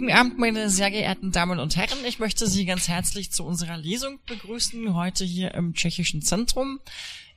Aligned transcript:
Guten 0.00 0.12
Abend, 0.12 0.38
meine 0.38 0.70
sehr 0.70 0.90
geehrten 0.90 1.30
Damen 1.30 1.58
und 1.58 1.76
Herren. 1.76 1.98
Ich 2.06 2.18
möchte 2.18 2.46
Sie 2.46 2.64
ganz 2.64 2.88
herzlich 2.88 3.32
zu 3.32 3.44
unserer 3.44 3.76
Lesung 3.76 4.18
begrüßen, 4.24 4.94
heute 4.94 5.26
hier 5.26 5.52
im 5.52 5.74
Tschechischen 5.74 6.22
Zentrum. 6.22 6.80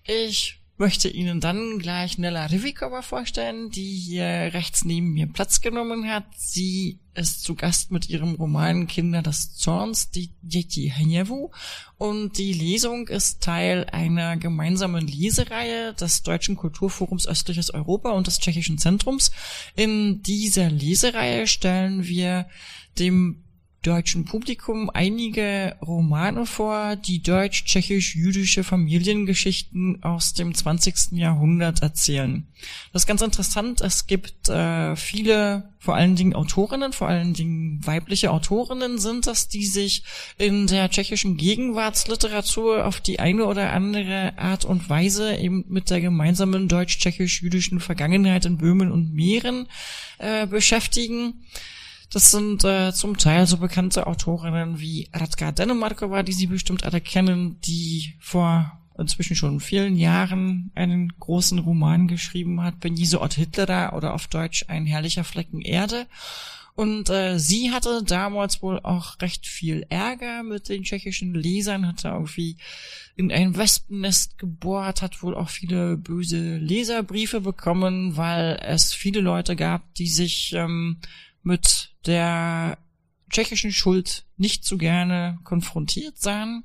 Ich 0.05 0.62
möchte 0.78 1.07
Ihnen 1.07 1.39
dann 1.39 1.79
gleich 1.79 2.17
Nella 2.17 2.47
Rivikova 2.47 3.01
vorstellen, 3.01 3.70
die 3.70 3.96
hier 3.96 4.25
rechts 4.54 4.85
neben 4.85 5.13
mir 5.13 5.28
Platz 5.28 5.62
genommen 5.62 6.10
hat. 6.10 6.26
Sie 6.35 6.99
ist 7.13 7.44
zu 7.44 7.56
Gast 7.56 7.92
mit 7.92 8.10
ihrem 8.10 8.35
Roman 8.35 8.88
Kinder 8.88 9.21
des 9.21 9.53
Zorns, 9.53 10.10
die 10.10 10.31
Dzieci 10.42 10.92
Hniewu. 10.96 11.51
Und 11.97 12.38
die 12.38 12.53
Lesung 12.53 13.07
ist 13.07 13.42
Teil 13.42 13.85
einer 13.92 14.35
gemeinsamen 14.35 15.07
Lesereihe 15.07 15.94
des 15.94 16.23
Deutschen 16.23 16.55
Kulturforums 16.55 17.27
Östliches 17.27 17.71
Europa 17.71 18.12
und 18.12 18.26
des 18.26 18.40
Tschechischen 18.40 18.80
Zentrums. 18.80 19.31
In 19.76 20.23
dieser 20.23 20.70
Lesereihe 20.71 21.45
stellen 21.45 22.05
wir 22.05 22.48
dem 22.98 23.42
deutschen 23.83 24.25
Publikum 24.25 24.89
einige 24.89 25.75
Romane 25.81 26.45
vor, 26.45 26.95
die 26.95 27.21
deutsch-tschechisch-jüdische 27.21 28.63
Familiengeschichten 28.63 30.01
aus 30.03 30.33
dem 30.33 30.55
20. 30.55 31.11
Jahrhundert 31.11 31.81
erzählen. 31.81 32.47
Das 32.91 33.03
ist 33.03 33.07
ganz 33.07 33.21
interessant. 33.21 33.81
Es 33.81 34.07
gibt 34.07 34.49
äh, 34.49 34.95
viele, 34.95 35.69
vor 35.79 35.95
allen 35.95 36.15
Dingen 36.15 36.33
Autorinnen, 36.33 36.93
vor 36.93 37.09
allen 37.09 37.33
Dingen 37.33 37.85
weibliche 37.85 38.31
Autorinnen 38.31 38.99
sind 38.99 39.27
das, 39.27 39.49
die 39.49 39.65
sich 39.65 40.03
in 40.37 40.67
der 40.67 40.89
tschechischen 40.89 41.35
Gegenwartsliteratur 41.37 42.85
auf 42.85 43.01
die 43.01 43.20
eine 43.20 43.45
oder 43.45 43.73
andere 43.73 44.37
Art 44.37 44.63
und 44.65 44.89
Weise 44.89 45.35
eben 45.35 45.65
mit 45.67 45.89
der 45.89 45.99
gemeinsamen 45.99 46.70
deutsch-tschechisch-jüdischen 46.70 47.81
Vergangenheit 47.81 48.45
in 48.45 48.57
Böhmen 48.57 48.91
und 48.91 49.13
Mähren 49.13 49.67
äh, 50.20 50.47
beschäftigen. 50.47 51.43
Das 52.13 52.30
sind 52.30 52.63
äh, 52.63 52.94
zum 52.94 53.18
Teil 53.18 53.48
so 53.48 53.57
bekannte 53.57 54.05
Autorinnen 54.05 54.79
wie 54.79 55.10
Radka 55.13 55.51
Dänemarkova, 55.51 56.21
die 56.21 56.32
Sie 56.32 56.46
bestimmt 56.46 56.84
alle 56.84 57.01
kennen, 57.01 57.60
die 57.62 58.13
vor 58.20 58.79
inzwischen 58.99 59.35
schon 59.35 59.60
vielen 59.60 59.96
Jahren 59.96 60.71
einen 60.76 61.12
großen 61.20 61.57
Roman 61.57 62.07
geschrieben 62.07 62.62
hat, 62.62 62.79
Benise 62.79 63.20
Ott 63.20 63.34
Hitler 63.34 63.93
oder 63.96 64.14
auf 64.14 64.28
Deutsch 64.28 64.66
Ein 64.68 64.86
herrlicher 64.86 65.24
Flecken 65.24 65.62
Erde. 65.62 66.06
Und 66.76 67.10
äh, 67.10 67.40
sie 67.40 67.72
hatte 67.72 68.04
damals 68.04 68.62
wohl 68.62 68.80
auch 68.80 69.20
recht 69.20 69.48
viel 69.48 69.84
Ärger 69.90 70.44
mit 70.44 70.70
den 70.70 70.84
tschechischen 70.84 71.34
Lesern, 71.34 71.88
hat 71.88 72.06
da 72.06 72.14
irgendwie 72.14 72.58
in 73.16 73.32
ein 73.32 73.58
Wespennest 73.58 74.38
gebohrt, 74.38 75.02
hat 75.02 75.24
wohl 75.24 75.36
auch 75.36 75.50
viele 75.50 75.98
böse 75.98 76.58
Leserbriefe 76.58 77.42
bekommen, 77.42 78.18
weil 78.18 78.59
es 78.62 78.94
viele 78.94 79.22
Leute 79.22 79.56
gab, 79.56 79.96
die 79.96 80.08
sich 80.08 80.54
ähm, 80.54 80.98
mit 81.42 81.83
der 82.06 82.78
tschechischen 83.30 83.72
Schuld 83.72 84.26
nicht 84.38 84.66
so 84.66 84.78
gerne 84.78 85.40
konfrontiert 85.44 86.20
sahen. 86.20 86.64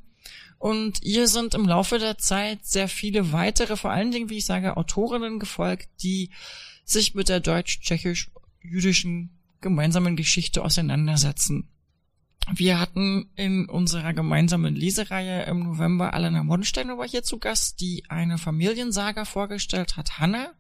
Und 0.58 1.03
ihr 1.03 1.28
sind 1.28 1.55
im 1.55 1.67
Laufe 1.67 1.98
der 1.98 2.19
Zeit 2.19 2.67
sehr 2.67 2.89
viele 2.89 3.33
weitere, 3.33 3.77
vor 3.77 3.91
allen 3.91 4.11
Dingen, 4.11 4.28
wie 4.28 4.39
ich 4.39 4.44
sage, 4.44 4.77
Autorinnen 4.77 5.39
gefolgt, 5.39 5.89
die 6.03 6.31
sich 6.84 7.14
mit 7.14 7.28
der 7.28 7.41
deutsch-tschechisch-jüdischen 7.41 9.31
gemeinsamen 9.61 10.16
Geschichte 10.16 10.64
auseinandersetzen. 10.64 11.69
Wir 12.50 12.81
hatten 12.81 13.31
in 13.36 13.69
unserer 13.69 14.14
gemeinsamen 14.14 14.75
Lesereihe 14.75 15.44
im 15.44 15.61
November 15.61 16.14
Alena 16.14 16.42
Monstein 16.42 16.89
war 16.97 17.06
hier 17.06 17.22
zu 17.22 17.39
Gast, 17.39 17.81
die 17.81 18.05
eine 18.09 18.39
Familiensaga 18.39 19.27
vorgestellt 19.27 19.97
hat, 19.97 20.19
Hannah. 20.19 20.55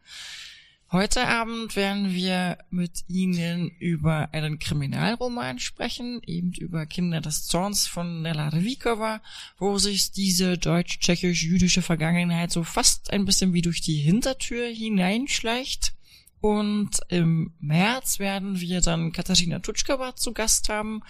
Heute 0.90 1.28
Abend 1.28 1.76
werden 1.76 2.14
wir 2.14 2.56
mit 2.70 3.04
Ihnen 3.08 3.68
über 3.78 4.32
einen 4.32 4.58
Kriminalroman 4.58 5.58
sprechen, 5.58 6.22
eben 6.24 6.54
über 6.54 6.86
Kinder 6.86 7.20
des 7.20 7.46
Zorns 7.46 7.86
von 7.86 8.22
Nella 8.22 8.48
Revikova, 8.48 9.20
wo 9.58 9.76
sich 9.76 10.12
diese 10.12 10.56
deutsch-tschechisch-jüdische 10.56 11.82
Vergangenheit 11.82 12.50
so 12.50 12.64
fast 12.64 13.12
ein 13.12 13.26
bisschen 13.26 13.52
wie 13.52 13.60
durch 13.60 13.82
die 13.82 13.98
Hintertür 13.98 14.66
hineinschleicht. 14.66 15.92
Und 16.40 17.00
im 17.10 17.52
März 17.60 18.18
werden 18.18 18.58
wir 18.58 18.80
dann 18.80 19.12
Katharina 19.12 19.58
Tutschkova 19.58 20.16
zu 20.16 20.32
Gast 20.32 20.70
haben, 20.70 21.02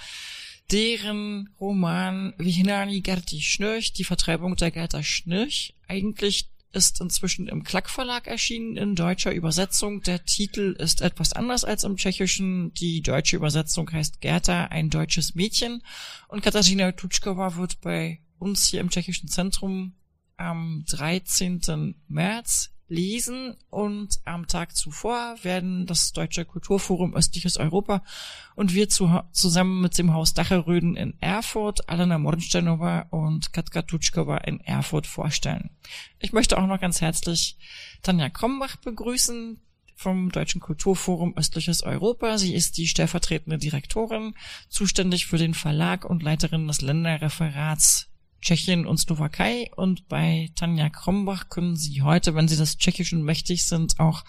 deren 0.72 1.50
Roman 1.60 2.34
Vihnani 2.36 3.00
Gerti 3.00 3.40
Schnürch, 3.40 3.92
die 3.92 4.02
Vertreibung 4.02 4.56
der 4.56 4.72
Gerda 4.72 5.04
Schnürch, 5.04 5.74
eigentlich 5.86 6.48
ist 6.78 7.00
inzwischen 7.00 7.48
im 7.48 7.64
Klack 7.64 7.90
Verlag 7.90 8.28
erschienen 8.28 8.76
in 8.76 8.94
deutscher 8.94 9.32
Übersetzung. 9.32 10.00
Der 10.02 10.24
Titel 10.24 10.76
ist 10.78 11.00
etwas 11.02 11.32
anders 11.32 11.64
als 11.64 11.82
im 11.82 11.96
Tschechischen. 11.96 12.72
Die 12.74 13.02
deutsche 13.02 13.34
Übersetzung 13.34 13.90
heißt 13.90 14.20
Gerda, 14.20 14.66
ein 14.66 14.88
deutsches 14.88 15.34
Mädchen. 15.34 15.82
Und 16.28 16.42
Katarzyna 16.42 16.92
Tutschkova 16.92 17.56
wird 17.56 17.80
bei 17.80 18.20
uns 18.38 18.68
hier 18.68 18.80
im 18.80 18.90
Tschechischen 18.90 19.28
Zentrum 19.28 19.96
am 20.36 20.84
13. 20.88 21.96
März 22.06 22.70
lesen 22.88 23.56
und 23.70 24.18
am 24.24 24.46
Tag 24.46 24.74
zuvor 24.74 25.36
werden 25.42 25.86
das 25.86 26.12
Deutsche 26.12 26.44
Kulturforum 26.44 27.14
Östliches 27.14 27.58
Europa 27.58 28.02
und 28.56 28.74
wir 28.74 28.88
zu, 28.88 29.20
zusammen 29.32 29.80
mit 29.80 29.98
dem 29.98 30.12
Haus 30.12 30.34
Dacheröden 30.34 30.96
in 30.96 31.14
Erfurt, 31.20 31.88
Alena 31.88 32.18
Mornsteinova 32.18 33.06
und 33.10 33.52
Katka 33.52 33.82
Tutschkova 33.82 34.38
in 34.38 34.60
Erfurt 34.60 35.06
vorstellen. 35.06 35.70
Ich 36.18 36.32
möchte 36.32 36.58
auch 36.58 36.66
noch 36.66 36.80
ganz 36.80 37.00
herzlich 37.00 37.56
Tanja 38.02 38.30
Krombach 38.30 38.76
begrüßen 38.76 39.60
vom 39.94 40.30
Deutschen 40.30 40.60
Kulturforum 40.60 41.36
Östliches 41.36 41.82
Europa. 41.82 42.38
Sie 42.38 42.54
ist 42.54 42.78
die 42.78 42.86
stellvertretende 42.86 43.58
Direktorin, 43.58 44.34
zuständig 44.68 45.26
für 45.26 45.38
den 45.38 45.54
Verlag 45.54 46.04
und 46.04 46.22
Leiterin 46.22 46.68
des 46.68 46.80
Länderreferats 46.80 48.08
Tschechien 48.40 48.86
und 48.86 48.98
Slowakei 48.98 49.70
und 49.76 50.08
bei 50.08 50.50
Tanja 50.54 50.88
Krombach 50.88 51.48
können 51.48 51.76
Sie 51.76 52.02
heute, 52.02 52.34
wenn 52.34 52.48
Sie 52.48 52.56
das 52.56 52.78
Tschechischen 52.78 53.22
mächtig 53.22 53.66
sind, 53.66 53.98
auch 53.98 54.24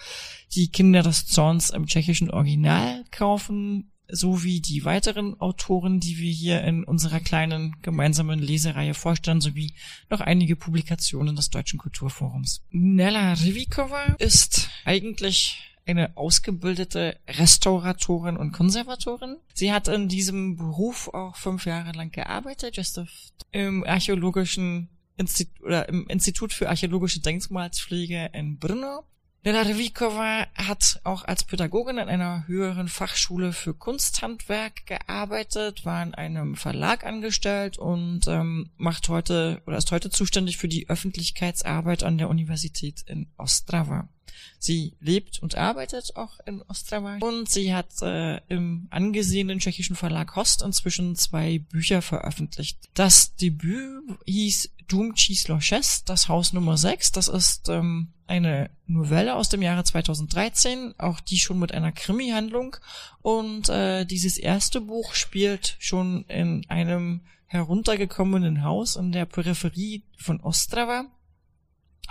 die 0.53 0.69
Kinder 0.69 1.03
des 1.03 1.27
Zorns 1.27 1.69
im 1.69 1.85
tschechischen 1.85 2.31
Original 2.31 3.03
kaufen, 3.11 3.91
sowie 4.11 4.59
die 4.59 4.85
weiteren 4.85 5.39
Autoren, 5.39 5.99
die 5.99 6.17
wir 6.17 6.31
hier 6.31 6.63
in 6.63 6.83
unserer 6.83 7.19
kleinen 7.19 7.75
gemeinsamen 7.81 8.39
Lesereihe 8.39 8.93
vorstellen, 8.93 9.41
sowie 9.41 9.73
noch 10.09 10.19
einige 10.21 10.55
Publikationen 10.55 11.35
des 11.35 11.49
Deutschen 11.49 11.77
Kulturforums. 11.77 12.63
Nella 12.71 13.33
Rivikova 13.33 14.15
ist 14.17 14.69
eigentlich 14.85 15.68
eine 15.89 16.15
ausgebildete 16.17 17.17
Restauratorin 17.27 18.37
und 18.37 18.51
Konservatorin. 18.51 19.37
Sie 19.53 19.71
hat 19.71 19.87
in 19.87 20.07
diesem 20.07 20.55
Beruf 20.55 21.07
auch 21.09 21.35
fünf 21.35 21.65
Jahre 21.65 21.91
lang 21.93 22.11
gearbeitet, 22.11 22.77
just 22.77 23.01
im 23.51 23.83
archäologischen 23.83 24.89
Institut 25.17 25.63
oder 25.63 25.89
im 25.89 26.07
Institut 26.07 26.53
für 26.53 26.69
archäologische 26.69 27.21
Denkmalspflege 27.21 28.29
in 28.33 28.57
Brno. 28.57 29.03
Nela 29.41 29.61
Revikova 29.61 30.47
hat 30.53 30.99
auch 31.05 31.23
als 31.23 31.45
Pädagogin 31.45 31.97
an 31.97 32.09
einer 32.09 32.45
höheren 32.47 32.89
Fachschule 32.89 33.53
für 33.53 33.73
Kunsthandwerk 33.73 34.85
gearbeitet, 34.85 35.85
war 35.85 36.03
in 36.03 36.13
einem 36.13 36.57
Verlag 36.57 37.05
angestellt 37.05 37.77
und 37.77 38.27
ähm, 38.27 38.69
macht 38.75 39.07
heute 39.07 39.61
oder 39.65 39.77
ist 39.77 39.93
heute 39.93 40.09
zuständig 40.09 40.57
für 40.57 40.67
die 40.67 40.89
Öffentlichkeitsarbeit 40.89 42.03
an 42.03 42.17
der 42.17 42.27
Universität 42.27 43.03
in 43.07 43.27
Ostrava. 43.37 44.09
Sie 44.59 44.93
lebt 44.99 45.41
und 45.41 45.55
arbeitet 45.55 46.17
auch 46.17 46.39
in 46.45 46.61
Ostrava 46.63 47.17
und 47.21 47.49
sie 47.49 47.73
hat 47.73 48.01
äh, 48.01 48.41
im 48.49 48.87
angesehenen 48.89 49.59
tschechischen 49.59 49.95
Verlag 49.95 50.35
Host 50.35 50.63
inzwischen 50.63 51.15
zwei 51.15 51.59
Bücher 51.59 52.01
veröffentlicht. 52.01 52.89
Das 52.93 53.35
Debüt 53.37 54.03
hieß 54.25 54.69
Doom 54.89 55.13
Číslo 55.13 55.59
6, 55.61 56.03
das 56.03 56.27
Haus 56.27 56.51
Nummer 56.51 56.77
6. 56.77 57.13
Das 57.13 57.27
ist 57.27 57.69
ähm, 57.69 58.09
eine 58.27 58.69
Novelle 58.87 59.35
aus 59.35 59.47
dem 59.47 59.61
Jahre 59.61 59.83
2013, 59.83 60.95
auch 60.97 61.19
die 61.19 61.37
schon 61.37 61.59
mit 61.59 61.71
einer 61.73 61.91
Krimi-Handlung. 61.91 62.75
Und 63.21 63.69
äh, 63.69 64.05
dieses 64.05 64.37
erste 64.37 64.81
Buch 64.81 65.13
spielt 65.13 65.77
schon 65.79 66.25
in 66.25 66.65
einem 66.69 67.21
heruntergekommenen 67.45 68.63
Haus 68.63 68.95
in 68.95 69.11
der 69.11 69.25
Peripherie 69.25 70.03
von 70.17 70.41
Ostrava 70.41 71.05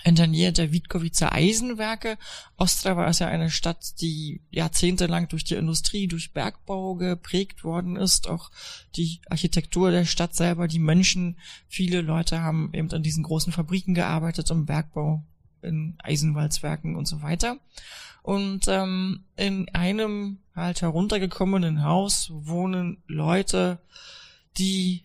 in 0.05 0.15
der 0.15 0.27
Nähe 0.27 0.53
der 0.53 0.73
Witkowice 0.73 1.23
Eisenwerke. 1.23 2.19
Ostrava 2.57 3.07
ist 3.07 3.19
ja 3.19 3.29
eine 3.29 3.51
Stadt, 3.51 4.01
die 4.01 4.41
jahrzehntelang 4.51 5.29
durch 5.29 5.45
die 5.45 5.55
Industrie, 5.55 6.07
durch 6.07 6.33
Bergbau 6.33 6.95
geprägt 6.95 7.65
worden 7.65 7.97
ist. 7.97 8.29
Auch 8.29 8.51
die 8.97 9.21
Architektur 9.29 9.91
der 9.91 10.05
Stadt 10.05 10.35
selber, 10.35 10.69
die 10.69 10.79
Menschen, 10.79 11.39
viele 11.67 12.01
Leute 12.01 12.43
haben 12.43 12.71
eben 12.73 12.91
an 12.93 13.03
diesen 13.03 13.23
großen 13.23 13.53
Fabriken 13.53 13.95
gearbeitet, 13.95 14.51
im 14.51 14.67
Bergbau, 14.67 15.25
in 15.63 15.97
Eisenwalzwerken 15.99 16.97
und 16.97 17.07
so 17.07 17.23
weiter. 17.23 17.59
Und 18.23 18.67
ähm, 18.69 19.25
in 19.37 19.69
einem 19.75 20.39
halt 20.55 20.83
heruntergekommenen 20.83 21.83
Haus 21.83 22.31
wohnen 22.33 23.03
Leute, 23.07 23.79
die 24.59 25.05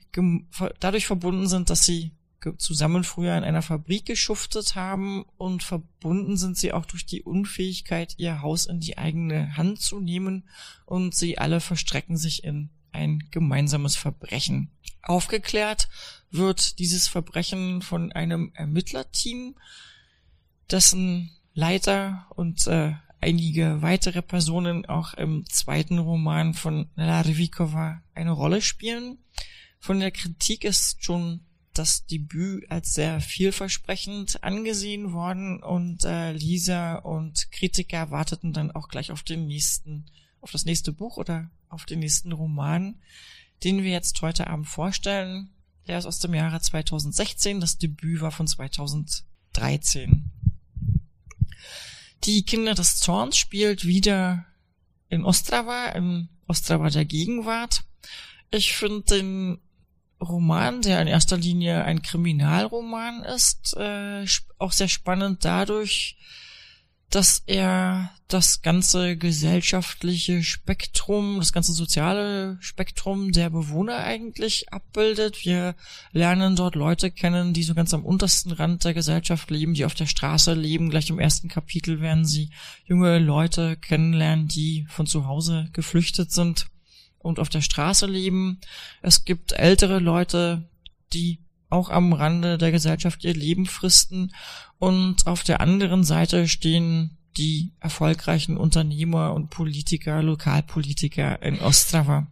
dadurch 0.79 1.05
verbunden 1.07 1.47
sind, 1.47 1.69
dass 1.69 1.85
sie 1.85 2.11
zusammen 2.57 3.03
früher 3.03 3.37
in 3.37 3.43
einer 3.43 3.61
Fabrik 3.61 4.05
geschuftet 4.05 4.75
haben 4.75 5.25
und 5.37 5.63
verbunden 5.63 6.37
sind 6.37 6.57
sie 6.57 6.73
auch 6.73 6.85
durch 6.85 7.05
die 7.05 7.23
Unfähigkeit, 7.23 8.15
ihr 8.17 8.41
Haus 8.41 8.65
in 8.65 8.79
die 8.79 8.97
eigene 8.97 9.57
Hand 9.57 9.81
zu 9.81 9.99
nehmen 9.99 10.47
und 10.85 11.15
sie 11.15 11.37
alle 11.37 11.59
verstrecken 11.59 12.17
sich 12.17 12.43
in 12.43 12.69
ein 12.91 13.27
gemeinsames 13.31 13.95
Verbrechen. 13.95 14.71
Aufgeklärt 15.01 15.89
wird 16.31 16.79
dieses 16.79 17.07
Verbrechen 17.07 17.81
von 17.81 18.11
einem 18.11 18.51
Ermittlerteam, 18.53 19.55
dessen 20.71 21.31
Leiter 21.53 22.27
und 22.35 22.67
äh, 22.67 22.93
einige 23.19 23.81
weitere 23.81 24.21
Personen 24.21 24.85
auch 24.85 25.13
im 25.13 25.45
zweiten 25.47 25.99
Roman 25.99 26.53
von 26.53 26.89
Nella 26.95 27.21
Revikova 27.21 28.01
eine 28.13 28.31
Rolle 28.31 28.61
spielen. 28.61 29.17
Von 29.79 29.99
der 29.99 30.11
Kritik 30.11 30.63
ist 30.63 31.03
schon 31.03 31.41
das 31.73 32.05
Debüt 32.05 32.69
als 32.69 32.93
sehr 32.93 33.19
vielversprechend 33.21 34.43
angesehen 34.43 35.13
worden 35.13 35.61
und 35.61 36.03
äh, 36.03 36.31
Lisa 36.31 36.95
und 36.95 37.51
Kritiker 37.51 38.11
warteten 38.11 38.53
dann 38.53 38.71
auch 38.71 38.89
gleich 38.89 39.11
auf 39.11 39.23
den 39.23 39.47
nächsten, 39.47 40.05
auf 40.41 40.51
das 40.51 40.65
nächste 40.65 40.93
Buch 40.93 41.17
oder 41.17 41.49
auf 41.69 41.85
den 41.85 41.99
nächsten 41.99 42.31
Roman, 42.31 43.01
den 43.63 43.83
wir 43.83 43.91
jetzt 43.91 44.21
heute 44.21 44.47
Abend 44.47 44.67
vorstellen. 44.67 45.49
Der 45.87 45.97
ist 45.97 46.05
aus 46.05 46.19
dem 46.19 46.33
Jahre 46.33 46.61
2016, 46.61 47.59
das 47.59 47.77
Debüt 47.77 48.21
war 48.21 48.31
von 48.31 48.47
2013. 48.47 50.31
Die 52.23 52.43
Kinder 52.45 52.73
des 52.73 52.99
Zorns 52.99 53.37
spielt 53.37 53.85
wieder 53.85 54.45
in 55.09 55.25
Ostrava, 55.25 55.89
im 55.89 56.29
Ostrava 56.47 56.89
der 56.89 57.05
Gegenwart. 57.05 57.83
Ich 58.49 58.73
finde 58.73 59.01
den 59.01 59.59
Roman, 60.21 60.81
der 60.81 61.01
in 61.01 61.07
erster 61.07 61.37
Linie 61.37 61.83
ein 61.83 62.01
Kriminalroman 62.01 63.23
ist, 63.23 63.75
äh, 63.77 64.25
auch 64.57 64.71
sehr 64.71 64.87
spannend 64.87 65.43
dadurch, 65.43 66.17
dass 67.13 67.43
er 67.45 68.09
das 68.27 68.63
ganze 68.63 69.17
gesellschaftliche 69.17 70.41
Spektrum, 70.41 71.37
das 71.37 71.53
ganze 71.53 71.71
soziale 71.71 72.57
Spektrum 72.59 73.31
der 73.31 73.51
Bewohner 73.51 73.97
eigentlich 73.97 74.73
abbildet. 74.73 75.45
Wir 75.45 75.75
lernen 76.11 76.55
dort 76.55 76.73
Leute 76.73 77.11
kennen, 77.11 77.53
die 77.53 77.61
so 77.61 77.75
ganz 77.75 77.93
am 77.93 78.03
untersten 78.03 78.51
Rand 78.51 78.83
der 78.83 78.95
Gesellschaft 78.95 79.51
leben, 79.51 79.75
die 79.75 79.85
auf 79.85 79.93
der 79.93 80.07
Straße 80.07 80.55
leben. 80.55 80.89
Gleich 80.89 81.11
im 81.11 81.19
ersten 81.19 81.49
Kapitel 81.49 82.01
werden 82.01 82.25
sie 82.25 82.49
junge 82.85 83.19
Leute 83.19 83.77
kennenlernen, 83.77 84.47
die 84.47 84.87
von 84.89 85.05
zu 85.05 85.27
Hause 85.27 85.69
geflüchtet 85.71 86.31
sind 86.31 86.65
und 87.23 87.39
auf 87.39 87.49
der 87.49 87.61
Straße 87.61 88.05
leben. 88.05 88.59
Es 89.01 89.25
gibt 89.25 89.53
ältere 89.53 89.97
Leute, 89.97 90.69
die 91.13 91.39
auch 91.69 91.89
am 91.89 92.13
Rande 92.13 92.59
der 92.59 92.71
Gesellschaft 92.71 93.23
ihr 93.23 93.33
Leben 93.33 93.65
fristen. 93.65 94.31
Und 94.77 95.25
auf 95.25 95.43
der 95.43 95.59
anderen 95.59 96.03
Seite 96.03 96.47
stehen 96.47 97.17
die 97.37 97.73
erfolgreichen 97.79 98.57
Unternehmer 98.57 99.33
und 99.33 99.49
Politiker, 99.49 100.21
Lokalpolitiker 100.21 101.41
in 101.41 101.59
Ostrava. 101.59 102.27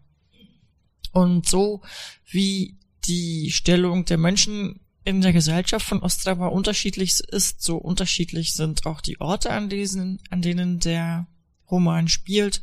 Und 1.11 1.49
so 1.49 1.81
wie 2.29 2.77
die 3.05 3.49
Stellung 3.51 4.05
der 4.05 4.17
Menschen 4.17 4.79
in 5.03 5.21
der 5.21 5.33
Gesellschaft 5.33 5.85
von 5.85 6.03
Ostrava 6.03 6.47
unterschiedlich 6.47 7.19
ist, 7.19 7.63
so 7.63 7.77
unterschiedlich 7.77 8.53
sind 8.53 8.85
auch 8.85 9.01
die 9.01 9.19
Orte, 9.19 9.49
an, 9.49 9.69
diesen, 9.69 10.19
an 10.29 10.43
denen 10.43 10.79
der 10.79 11.25
Roman 11.69 12.07
spielt. 12.07 12.61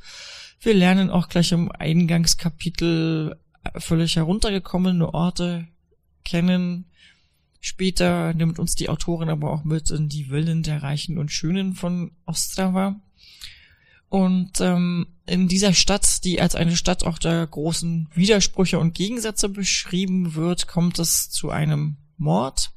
Wir 0.61 0.75
lernen 0.75 1.11
auch 1.11 1.29
gleich 1.29 1.53
im 1.53 1.71
Eingangskapitel 1.71 3.37
völlig 3.77 4.17
heruntergekommene 4.17 5.13
Orte 5.15 5.69
kennen. 6.25 6.87
Später 7.61 8.35
nimmt 8.35 8.59
uns 8.59 8.75
die 8.75 8.89
Autorin 8.89 9.31
aber 9.31 9.53
auch 9.53 9.65
mit 9.65 9.91
in 9.91 10.09
die 10.09 10.25
Villen 10.25 10.63
der 10.63 10.83
Reichen 10.83 11.19
und 11.19 11.33
Schönen 11.33 11.75
von 11.75 12.13
Ostrava. 12.25 13.01
Und 14.09 14.61
ähm, 14.61 15.07
in 15.27 15.49
dieser 15.49 15.75
Stadt, 15.75 16.25
die 16.25 16.41
als 16.41 16.55
eine 16.55 16.77
Stadt 16.77 17.05
auch 17.05 17.19
der 17.19 17.47
großen 17.47 18.09
Widersprüche 18.15 18.79
und 18.79 18.95
Gegensätze 18.95 19.49
beschrieben 19.49 20.35
wird, 20.35 20.67
kommt 20.67 20.99
es 20.99 21.31
zu 21.31 21.51
einem 21.51 21.99
Mord. 22.17 22.73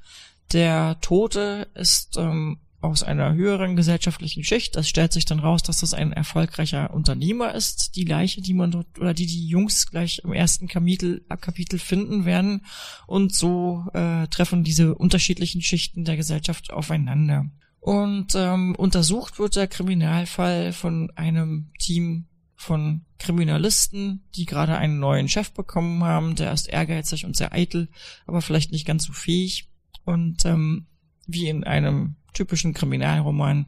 Der 0.52 1.00
Tote 1.00 1.70
ist 1.74 2.18
ähm, 2.18 2.60
aus 2.82 3.04
einer 3.04 3.34
höheren 3.34 3.76
gesellschaftlichen 3.76 4.44
Schicht. 4.44 4.76
Es 4.76 4.90
stellt 4.90 5.14
sich 5.14 5.26
dann 5.26 5.40
raus, 5.40 5.62
dass 5.62 5.82
das 5.82 5.94
ein 5.94 6.12
erfolgreicher 6.12 6.92
Unternehmer 6.94 7.54
ist. 7.54 7.96
Die 7.96 8.06
Leiche, 8.06 8.42
die 8.42 8.56
man 8.56 8.72
dort 8.72 9.00
oder 9.00 9.14
die 9.14 9.28
die 9.28 9.48
Jungs 9.48 9.90
gleich 9.90 10.22
im 10.24 10.34
ersten 10.34 10.68
Kapitel, 10.68 11.24
Kapitel 11.40 11.80
finden 11.80 12.26
werden. 12.26 12.66
Und 13.06 13.36
so 13.36 13.86
äh, 13.94 14.28
treffen 14.28 14.64
diese 14.64 14.96
unterschiedlichen 14.96 15.62
Schichten 15.62 16.06
der 16.06 16.18
Gesellschaft 16.18 16.74
aufeinander. 16.74 17.46
Und 17.80 18.36
ähm, 18.36 18.76
untersucht 18.76 19.40
wird 19.40 19.56
der 19.56 19.68
Kriminalfall 19.68 20.74
von 20.74 21.12
einem 21.16 21.72
Team 21.80 22.26
von 22.56 23.06
Kriminalisten, 23.18 24.24
die 24.36 24.46
gerade 24.46 24.78
einen 24.78 25.00
neuen 25.00 25.28
Chef 25.28 25.52
bekommen 25.52 26.04
haben. 26.04 26.36
Der 26.36 26.52
ist 26.52 26.70
ehrgeizig 26.70 27.26
und 27.26 27.36
sehr 27.36 27.54
eitel, 27.54 27.90
aber 28.28 28.42
vielleicht 28.42 28.72
nicht 28.72 28.86
ganz 28.86 29.06
so 29.06 29.14
fähig. 29.14 29.68
Und 30.06 30.46
ähm, 30.46 30.88
wie 31.28 31.48
in 31.48 31.64
einem 31.64 32.16
typischen 32.34 32.74
Kriminalroman 32.74 33.68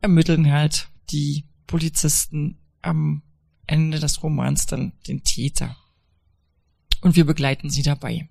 ermitteln 0.00 0.50
halt 0.50 0.88
die 1.10 1.44
Polizisten 1.66 2.58
am 2.82 3.22
Ende 3.66 4.00
des 4.00 4.22
Romans 4.22 4.66
dann 4.66 4.92
den 5.06 5.22
Täter. 5.22 5.76
Und 7.02 7.16
wir 7.16 7.24
begleiten 7.24 7.70
sie 7.70 7.82
dabei. 7.82 8.28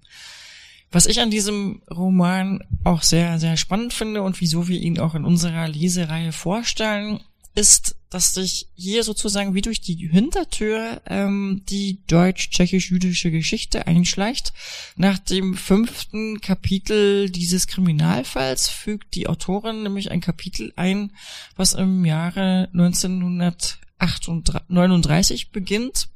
Was 0.92 1.06
ich 1.06 1.22
an 1.22 1.30
diesem 1.30 1.84
Roman 1.90 2.64
auch 2.84 3.04
sehr, 3.04 3.40
sehr 3.40 3.58
spannend 3.58 3.94
finde 3.94 4.24
und 4.24 4.42
wieso 4.42 4.68
wir 4.68 4.80
ihn 4.80 5.00
auch 5.00 5.16
in 5.16 5.24
unserer 5.24 5.68
Lesereihe 5.68 6.32
vorstellen, 6.32 7.20
ist, 7.60 7.96
dass 8.10 8.34
sich 8.34 8.70
hier 8.74 9.04
sozusagen 9.04 9.54
wie 9.54 9.62
durch 9.62 9.82
die 9.82 10.08
Hintertür 10.08 11.02
ähm, 11.06 11.64
die 11.68 12.00
deutsch-tschechisch-jüdische 12.08 13.32
Geschichte 13.32 13.86
einschleicht. 13.86 14.54
Nach 14.96 15.20
dem 15.20 15.56
fünften 15.56 16.40
Kapitel 16.40 17.30
dieses 17.30 17.68
Kriminalfalls 17.68 18.70
fügt 18.70 19.14
die 19.14 19.28
Autorin 19.28 19.84
nämlich 19.84 20.10
ein 20.10 20.22
Kapitel 20.22 20.72
ein, 20.78 21.12
was 21.58 21.74
im 21.74 22.06
Jahre 22.06 22.70
1939 22.72 25.52
beginnt 25.52 26.08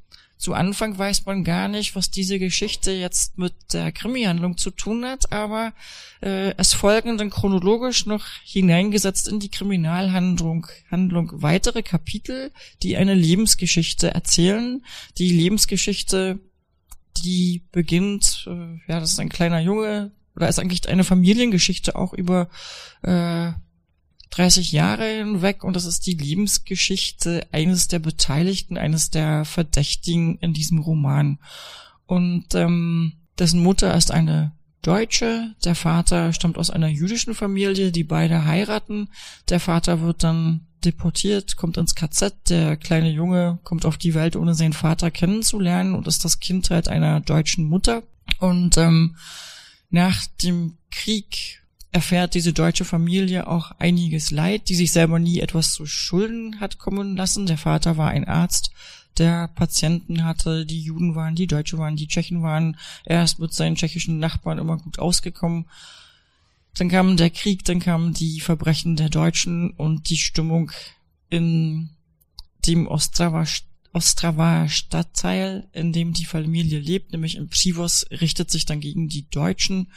zu 0.44 0.54
Anfang 0.54 0.98
weiß 0.98 1.26
man 1.26 1.46
gar 1.46 1.70
nicht, 1.70 1.96
was 1.96 2.12
diese 2.12 2.38
Geschichte 2.38 2.92
jetzt 2.92 3.38
mit 3.38 3.54
der 3.72 3.94
Krimi-Handlung 3.94 4.58
zu 4.58 4.72
tun 4.72 5.06
hat, 5.06 5.32
aber 5.32 5.72
äh, 6.22 6.54
es 6.58 6.74
folgen 6.74 7.18
dann 7.18 7.30
chronologisch 7.30 8.06
noch 8.06 8.26
hineingesetzt 8.44 9.30
in 9.30 9.40
die 9.40 9.48
Kriminalhandlung 9.48 10.68
Handlung 10.92 11.32
weitere 11.36 11.82
Kapitel, 11.82 12.52
die 12.82 12.98
eine 12.98 13.14
Lebensgeschichte 13.14 14.14
erzählen. 14.14 14.84
Die 15.18 15.32
Lebensgeschichte, 15.32 16.40
die 17.24 17.64
beginnt, 17.72 18.46
äh, 18.46 18.92
ja, 18.92 19.00
das 19.00 19.14
ist 19.14 19.22
ein 19.22 19.30
kleiner 19.30 19.62
Junge, 19.62 20.12
oder 20.36 20.50
ist 20.50 20.60
eigentlich 20.60 20.90
eine 20.90 21.06
Familiengeschichte 21.06 21.96
auch 21.96 22.12
über 22.12 22.50
äh, 23.02 23.54
30 24.34 24.72
Jahre 24.72 25.06
hinweg 25.06 25.64
und 25.64 25.76
das 25.76 25.86
ist 25.86 26.08
die 26.08 26.16
Lebensgeschichte 26.16 27.46
eines 27.52 27.88
der 27.88 28.00
Beteiligten, 28.00 28.78
eines 28.78 29.12
der 29.12 29.46
Verdächtigen 29.46 30.40
in 30.40 30.54
diesem 30.54 30.80
Roman. 30.80 31.38
Und 32.08 32.56
ähm, 32.56 33.14
dessen 33.38 33.62
Mutter 33.62 33.96
ist 33.96 34.10
eine 34.10 34.54
Deutsche, 34.82 35.54
der 35.64 35.76
Vater 35.76 36.34
stammt 36.34 36.58
aus 36.58 36.72
einer 36.72 36.88
jüdischen 36.88 37.36
Familie, 37.36 37.92
die 37.92 38.04
beide 38.04 38.46
heiraten. 38.46 39.10
Der 39.50 39.60
Vater 39.60 40.02
wird 40.02 40.24
dann 40.24 40.66
deportiert, 40.84 41.56
kommt 41.56 41.78
ins 41.78 41.94
KZ, 41.94 42.50
der 42.50 42.76
kleine 42.76 43.12
Junge 43.12 43.60
kommt 43.64 43.86
auf 43.86 43.98
die 43.98 44.16
Welt, 44.16 44.36
ohne 44.36 44.56
seinen 44.56 44.74
Vater 44.74 45.12
kennenzulernen 45.12 45.94
und 45.94 46.08
ist 46.08 46.26
das 46.26 46.40
Kind 46.40 46.72
halt 46.72 46.88
einer 46.88 47.22
deutschen 47.22 47.66
Mutter. 47.66 48.02
Und 48.40 48.78
ähm, 48.78 49.16
nach 49.92 50.26
dem 50.42 50.78
Krieg 50.90 51.63
erfährt 51.94 52.34
diese 52.34 52.54
deutsche 52.54 52.86
Familie 52.86 53.48
auch 53.48 53.72
einiges 53.78 54.32
Leid, 54.32 54.68
die 54.68 54.76
sich 54.76 54.92
selber 54.92 55.20
nie 55.20 55.40
etwas 55.40 55.74
zu 55.74 55.86
Schulden 55.86 56.60
hat 56.60 56.80
kommen 56.80 57.16
lassen. 57.16 57.46
Der 57.46 57.60
Vater 57.60 57.98
war 57.98 58.10
ein 58.10 58.28
Arzt, 58.28 58.72
der 59.20 59.48
Patienten 59.50 60.26
hatte, 60.26 60.66
die 60.66 60.82
Juden 60.82 61.14
waren, 61.14 61.36
die 61.36 61.46
Deutsche 61.46 61.78
waren, 61.78 61.96
die 61.96 62.08
Tschechen 62.08 62.42
waren. 62.42 62.78
Er 63.06 63.24
ist 63.24 63.38
mit 63.38 63.54
seinen 63.54 63.76
tschechischen 63.76 64.18
Nachbarn 64.18 64.58
immer 64.58 64.78
gut 64.78 64.98
ausgekommen. 64.98 65.68
Dann 66.76 66.90
kam 66.90 67.16
der 67.16 67.30
Krieg, 67.30 67.64
dann 67.64 67.80
kamen 67.80 68.16
die 68.16 68.40
Verbrechen 68.40 68.96
der 68.96 69.10
Deutschen 69.10 69.70
und 69.70 70.10
die 70.10 70.18
Stimmung 70.18 70.72
in 71.30 71.92
dem 72.66 72.88
Ostrava, 72.88 73.46
Ostrava 73.92 74.68
Stadtteil, 74.68 75.68
in 75.74 75.94
dem 75.94 76.14
die 76.14 76.26
Familie 76.26 76.80
lebt, 76.80 77.12
nämlich 77.12 77.36
in 77.36 77.50
Přivos, 77.50 78.08
richtet 78.10 78.50
sich 78.50 78.66
dann 78.66 78.80
gegen 78.80 79.10
die 79.10 79.30
Deutschen 79.30 79.92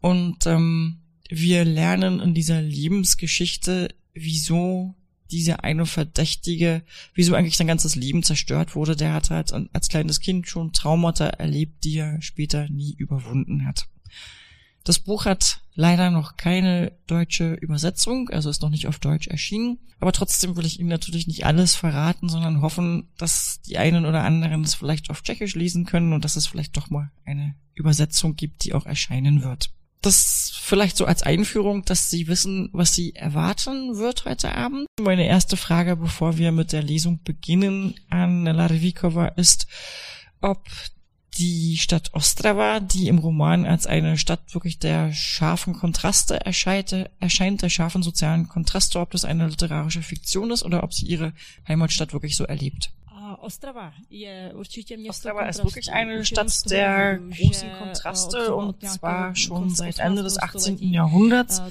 und 0.00 0.46
ähm, 0.46 1.00
wir 1.28 1.64
lernen 1.64 2.20
in 2.20 2.34
dieser 2.34 2.60
Lebensgeschichte, 2.60 3.94
wieso 4.12 4.94
dieser 5.30 5.64
eine 5.64 5.86
Verdächtige, 5.86 6.82
wieso 7.14 7.34
eigentlich 7.34 7.56
sein 7.56 7.66
ganzes 7.66 7.96
Leben 7.96 8.22
zerstört 8.22 8.76
wurde. 8.76 8.94
Der 8.94 9.14
hat 9.14 9.30
halt 9.30 9.52
als 9.52 9.88
kleines 9.88 10.20
Kind 10.20 10.48
schon 10.48 10.72
Traumata 10.72 11.26
erlebt, 11.26 11.84
die 11.84 11.96
er 11.96 12.20
später 12.22 12.68
nie 12.68 12.94
überwunden 12.96 13.66
hat. 13.66 13.88
Das 14.84 14.98
Buch 14.98 15.24
hat 15.24 15.62
leider 15.74 16.10
noch 16.10 16.36
keine 16.36 16.92
deutsche 17.06 17.54
Übersetzung, 17.54 18.28
also 18.28 18.50
ist 18.50 18.60
noch 18.60 18.68
nicht 18.68 18.86
auf 18.86 18.98
Deutsch 18.98 19.28
erschienen. 19.28 19.78
Aber 19.98 20.12
trotzdem 20.12 20.56
will 20.56 20.66
ich 20.66 20.78
Ihnen 20.78 20.90
natürlich 20.90 21.26
nicht 21.26 21.46
alles 21.46 21.74
verraten, 21.74 22.28
sondern 22.28 22.60
hoffen, 22.60 23.08
dass 23.16 23.62
die 23.62 23.78
einen 23.78 24.04
oder 24.04 24.24
anderen 24.24 24.62
es 24.62 24.74
vielleicht 24.74 25.08
auf 25.08 25.22
Tschechisch 25.22 25.54
lesen 25.54 25.86
können 25.86 26.12
und 26.12 26.24
dass 26.24 26.36
es 26.36 26.46
vielleicht 26.46 26.76
doch 26.76 26.90
mal 26.90 27.10
eine 27.24 27.54
Übersetzung 27.74 28.36
gibt, 28.36 28.64
die 28.64 28.74
auch 28.74 28.84
erscheinen 28.84 29.42
wird. 29.42 29.70
Das 30.04 30.52
vielleicht 30.60 30.98
so 30.98 31.06
als 31.06 31.22
Einführung, 31.22 31.86
dass 31.86 32.10
Sie 32.10 32.28
wissen, 32.28 32.68
was 32.72 32.92
Sie 32.92 33.14
erwarten 33.14 33.96
wird 33.96 34.26
heute 34.26 34.54
Abend. 34.54 34.86
Meine 35.00 35.26
erste 35.26 35.56
Frage, 35.56 35.96
bevor 35.96 36.36
wir 36.36 36.52
mit 36.52 36.72
der 36.72 36.82
Lesung 36.82 37.22
beginnen, 37.22 37.94
an 38.10 38.42
Nella 38.42 38.66
Revikova 38.66 39.28
ist, 39.28 39.66
ob 40.42 40.62
die 41.38 41.78
Stadt 41.78 42.12
Ostrava, 42.12 42.80
die 42.80 43.08
im 43.08 43.16
Roman 43.16 43.64
als 43.64 43.86
eine 43.86 44.18
Stadt 44.18 44.52
wirklich 44.52 44.78
der 44.78 45.10
scharfen 45.14 45.72
Kontraste 45.72 46.38
erscheint, 46.38 46.94
erscheint 47.18 47.62
der 47.62 47.70
scharfen 47.70 48.02
sozialen 48.02 48.46
Kontraste, 48.46 49.00
ob 49.00 49.10
das 49.10 49.24
eine 49.24 49.48
literarische 49.48 50.02
Fiktion 50.02 50.50
ist 50.50 50.64
oder 50.64 50.82
ob 50.82 50.92
sie 50.92 51.06
ihre 51.06 51.32
Heimatstadt 51.66 52.12
wirklich 52.12 52.36
so 52.36 52.44
erlebt. 52.44 52.92
Ostrava 55.08 55.46
ist 55.48 55.62
wirklich 55.62 55.92
eine 55.92 56.24
Stadt 56.24 56.70
der 56.70 57.18
großen 57.18 57.68
Kontraste 57.78 58.54
und 58.54 58.80
zwar 58.82 59.34
schon 59.36 59.70
seit 59.70 59.98
Ende 59.98 60.22
des 60.22 60.38
18. 60.38 60.78
Jahrhunderts. 60.78 61.62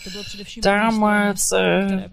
Damals 0.61 1.51
äh, 1.51 2.09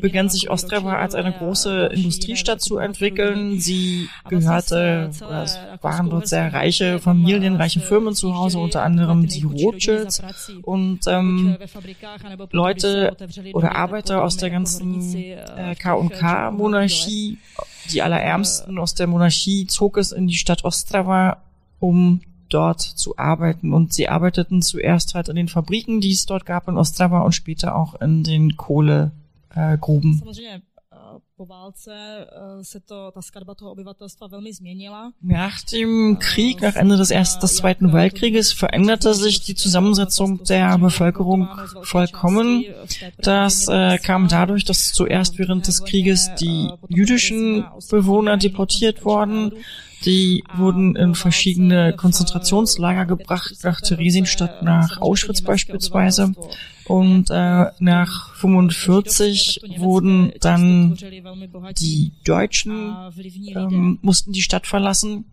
begann 0.00 0.28
sich 0.28 0.50
Ostrava 0.50 0.96
als 0.98 1.14
eine 1.14 1.32
große 1.32 1.90
Industriestadt 1.92 2.60
zu 2.60 2.78
entwickeln. 2.78 3.60
Sie 3.60 4.08
gehörte, 4.28 5.10
oder 5.20 5.42
es 5.42 5.58
waren 5.82 6.10
dort 6.10 6.28
sehr 6.28 6.52
reiche 6.52 6.98
Familien, 6.98 7.56
reiche 7.56 7.80
Firmen 7.80 8.14
zu 8.14 8.36
Hause, 8.36 8.58
unter 8.58 8.82
anderem 8.82 9.26
die 9.26 9.42
Rothschilds 9.42 10.22
und 10.62 11.00
ähm, 11.06 11.56
Leute 12.50 13.16
oder 13.52 13.76
Arbeiter 13.76 14.22
aus 14.22 14.36
der 14.36 14.50
ganzen 14.50 15.14
äh, 15.14 15.74
K&K-Monarchie 15.74 17.38
die 17.92 18.02
Allerärmsten 18.02 18.78
aus 18.78 18.94
der 18.94 19.06
Monarchie 19.06 19.66
zog 19.66 19.96
es 19.96 20.12
in 20.12 20.26
die 20.26 20.34
Stadt 20.34 20.64
Ostrava, 20.64 21.38
um 21.78 22.20
dort 22.48 22.80
zu 22.80 23.18
arbeiten. 23.18 23.72
Und 23.72 23.92
sie 23.92 24.08
arbeiteten 24.08 24.62
zuerst 24.62 25.14
halt 25.14 25.28
in 25.28 25.36
den 25.36 25.48
Fabriken, 25.48 26.00
die 26.00 26.12
es 26.12 26.26
dort 26.26 26.46
gab 26.46 26.68
in 26.68 26.76
Ostrava 26.76 27.20
und 27.20 27.32
später 27.32 27.74
auch 27.74 28.00
in 28.00 28.22
den 28.22 28.56
Kohlegruben. 28.56 30.22
Po 31.36 31.46
válce 31.46 31.92
eh, 31.92 32.64
se 32.64 32.80
to, 32.80 33.10
ta 33.14 33.22
skladba 33.22 33.54
toho 33.54 33.70
obyvatelstva 33.70 34.26
velmi 34.26 34.52
změnila. 34.52 35.12
Nach 35.22 35.62
dem 35.62 36.16
Krieg, 36.18 36.62
nach 36.62 36.76
Ende 36.76 36.96
des 36.96 37.10
Ersten, 37.10 37.40
des 37.40 37.56
Zweiten 37.56 37.92
Weltkrieges 37.92 38.52
veränderte 38.52 39.14
sich 39.14 39.42
die 39.42 39.54
Zusammensetzung 39.54 40.44
der 40.44 40.78
Bevölkerung 40.78 41.48
vollkommen. 41.82 42.64
Das 43.18 43.68
äh, 43.68 43.98
kam 43.98 44.28
dadurch, 44.28 44.64
dass 44.64 44.92
zuerst 44.92 45.38
während 45.38 45.66
des 45.66 45.84
Krieges 45.84 46.30
die 46.40 46.70
jüdischen 46.88 47.66
Bewohner 47.90 48.38
deportiert 48.38 49.04
wurden. 49.04 49.52
Die 50.06 50.42
wurden 50.54 50.96
in 50.96 51.14
verschiedene 51.14 51.92
Konzentrationslager 51.92 53.04
gebracht, 53.04 53.52
nach 53.62 53.82
Theresienstadt, 53.82 54.62
nach 54.62 55.02
Auschwitz 55.02 55.42
beispielsweise. 55.42 56.32
Und 56.86 57.30
äh, 57.30 57.66
nach 57.80 58.34
45 58.34 59.60
wurden 59.78 60.32
dann 60.40 60.96
die 61.78 62.12
Deutschen 62.24 62.94
ähm, 63.54 63.98
mussten 64.02 64.32
die 64.32 64.42
Stadt 64.42 64.66
verlassen. 64.66 65.24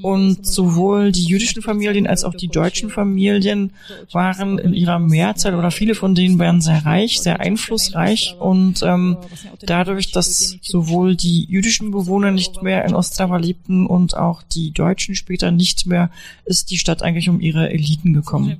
Und 0.00 0.46
sowohl 0.46 1.12
die 1.12 1.24
jüdischen 1.24 1.60
Familien 1.60 2.06
als 2.06 2.24
auch 2.24 2.34
die 2.34 2.48
deutschen 2.48 2.88
Familien 2.88 3.74
waren 4.12 4.58
in 4.58 4.72
ihrer 4.72 4.98
Mehrzahl 4.98 5.54
oder 5.54 5.70
viele 5.70 5.94
von 5.94 6.14
denen 6.14 6.38
waren 6.38 6.62
sehr 6.62 6.86
reich, 6.86 7.20
sehr 7.20 7.40
einflussreich. 7.40 8.34
Und 8.38 8.82
ähm, 8.82 9.18
dadurch, 9.60 10.10
dass 10.10 10.56
sowohl 10.62 11.16
die 11.16 11.44
jüdischen 11.44 11.90
Bewohner 11.90 12.30
nicht 12.30 12.62
mehr 12.62 12.84
in 12.86 12.94
Ostrava 12.94 13.36
lebten 13.36 13.86
und 13.86 14.16
auch 14.16 14.42
die 14.42 14.70
Deutschen 14.70 15.14
später 15.14 15.50
nicht 15.50 15.86
mehr, 15.86 16.10
ist 16.46 16.70
die 16.70 16.78
Stadt 16.78 17.02
eigentlich 17.02 17.28
um 17.28 17.40
ihre 17.40 17.68
Eliten 17.70 18.14
gekommen 18.14 18.56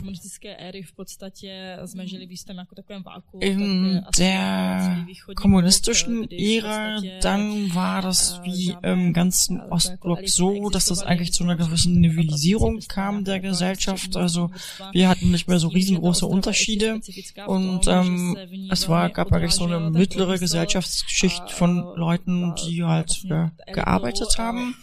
komunistické 0.00 0.56
éry 0.56 0.82
v 0.82 0.92
podstatě 0.92 1.78
jsme 1.84 2.06
žili 2.06 2.26
v 2.26 2.30
jistém 2.30 2.56
jako 2.56 2.74
takovém 2.74 3.02
váku. 3.02 3.38
In 3.40 4.02
der 4.18 5.06
kommunistischen 5.36 6.26
Ära, 6.32 7.00
dann 7.22 7.68
war 7.74 8.02
das 8.02 8.40
wie 8.44 8.76
im 8.82 9.12
ganzen 9.12 9.60
Ostblock 9.70 10.28
so, 10.28 10.70
dass 10.70 10.84
das 10.84 11.02
eigentlich 11.02 11.32
zu 11.32 11.44
einer 11.44 11.56
gewissen 11.56 12.00
Nivellisierung 12.00 12.80
kam 12.88 13.24
der 13.24 13.40
Gesellschaft. 13.40 14.16
Also 14.16 14.50
wir 14.92 15.08
hatten 15.08 15.30
nicht 15.30 15.48
mehr 15.48 15.58
so 15.58 15.68
riesengroße 15.68 16.26
Unterschiede 16.26 17.00
und 17.46 17.86
ähm, 17.86 18.36
es 18.70 18.88
war, 18.88 19.10
gab 19.10 19.32
eigentlich 19.32 19.52
so 19.52 19.64
eine 19.64 19.90
mittlere 19.90 20.38
Gesellschaftsschicht 20.38 21.50
von 21.50 21.84
Leuten, 21.96 22.54
die 22.56 22.82
halt 22.82 23.22
ja, 23.24 23.52
gearbeitet 23.72 24.38
haben 24.38 24.74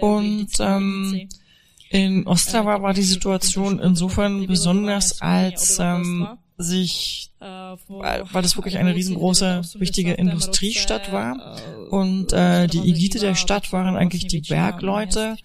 und 0.00 0.48
ähm, 0.60 1.28
in 1.92 2.26
Ostrava 2.26 2.80
war 2.80 2.94
die 2.94 3.02
Situation 3.02 3.78
insofern 3.78 4.46
besonders, 4.46 5.20
als 5.20 5.78
ähm, 5.78 6.26
sich 6.56 7.31
weil, 7.88 8.24
weil 8.32 8.42
das 8.42 8.56
wirklich 8.56 8.78
eine 8.78 8.94
riesengroße, 8.94 9.62
wichtige 9.78 10.12
Industriestadt 10.12 11.12
war. 11.12 11.56
Und 11.90 12.32
äh, 12.32 12.68
die 12.68 12.78
Elite 12.78 13.18
der 13.18 13.34
Stadt 13.34 13.72
waren 13.72 13.96
eigentlich 13.96 14.26
die 14.26 14.40
Bergleute, 14.40 15.36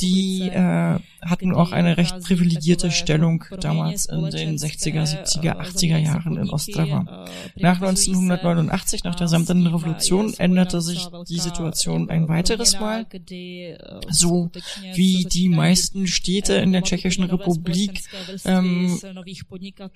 die 0.00 0.42
äh, 0.48 0.98
hatten 1.22 1.54
auch 1.54 1.72
eine 1.72 1.96
recht 1.96 2.20
privilegierte 2.20 2.90
Stellung 2.90 3.44
damals 3.60 4.06
in 4.06 4.30
den 4.30 4.58
60er, 4.58 5.04
70er, 5.04 5.56
80er 5.56 5.98
Jahren 5.98 6.36
in 6.36 6.50
Ostrava. 6.50 7.26
Nach 7.56 7.80
1989, 7.80 9.04
nach 9.04 9.14
der 9.14 9.28
samtenen 9.28 9.66
Revolution, 9.66 10.34
änderte 10.34 10.80
sich 10.80 11.08
die 11.28 11.38
Situation 11.38 12.10
ein 12.10 12.28
weiteres 12.28 12.78
Mal. 12.78 13.06
So 14.10 14.50
wie 14.94 15.24
die 15.24 15.48
meisten 15.48 16.06
Städte 16.06 16.54
in 16.54 16.72
der 16.72 16.82
Tschechischen 16.82 17.24
Republik 17.24 18.02
ähm, 18.44 19.00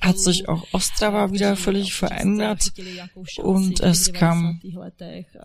hat 0.01 0.19
sich 0.19 0.49
auch 0.49 0.67
Ostrava 0.73 1.33
wieder 1.33 1.42
wieder 1.43 1.57
völlig 1.57 1.95
verändert. 1.95 2.73
Und 3.37 3.81
es 3.81 4.13
kam 4.13 4.61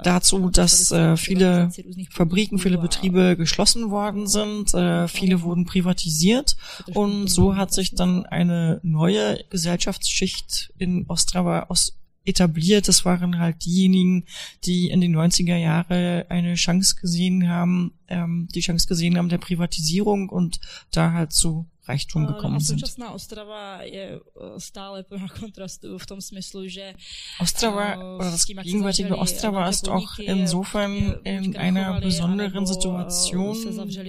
dazu, 0.03 0.49
dass 0.49 0.91
äh, 0.91 1.17
viele 1.17 1.69
Fabriken, 2.11 2.59
viele 2.59 2.77
Betriebe 2.77 3.35
geschlossen 3.37 3.89
worden 3.89 4.27
sind, 4.27 4.73
äh, 4.73 5.07
viele 5.07 5.41
wurden 5.41 5.65
privatisiert. 5.65 6.55
Und 6.93 7.27
so 7.27 7.55
hat 7.55 7.73
sich 7.73 7.95
dann 7.95 8.25
eine 8.25 8.79
neue 8.83 9.43
Gesellschaftsschicht 9.49 10.73
in 10.77 11.05
Ostrava 11.07 11.63
aus 11.69 11.97
etabliert. 12.27 12.87
Das 12.87 13.05
waren 13.05 13.39
halt 13.39 13.65
diejenigen, 13.65 14.25
die 14.65 14.89
in 14.89 15.01
den 15.01 15.15
90er 15.15 15.55
Jahre 15.55 16.25
eine 16.29 16.55
Chance 16.55 16.95
gesehen 16.99 17.47
haben, 17.47 17.93
ähm, 18.07 18.47
die 18.53 18.59
Chance 18.59 18.87
gesehen 18.87 19.17
haben 19.17 19.29
der 19.29 19.37
Privatisierung 19.37 20.29
und 20.29 20.59
da 20.91 21.13
halt 21.13 21.31
zu 21.31 21.67
Reichtum 21.87 22.23
no, 22.23 22.33
gekommen 22.33 22.59
sind. 22.59 22.83
Ostrava 23.13 23.81
je 23.83 24.19
eh, 24.19 24.59
stále 24.59 25.03
plná 25.03 25.27
kontrastu 25.29 25.97
v 25.97 26.05
tom 26.05 26.21
smyslu, 26.21 26.67
že 26.67 26.93
Ostrava, 27.39 28.17
oder 28.17 28.31
das 28.31 28.45
gegenwärtige 28.45 29.17
Ostrava 29.17 29.69
ist 29.69 29.89
auch 29.89 30.19
insofern 30.19 31.19
in 31.23 31.55
einer 31.55 31.99
besonderen 32.01 32.65
Situation, 32.65 33.55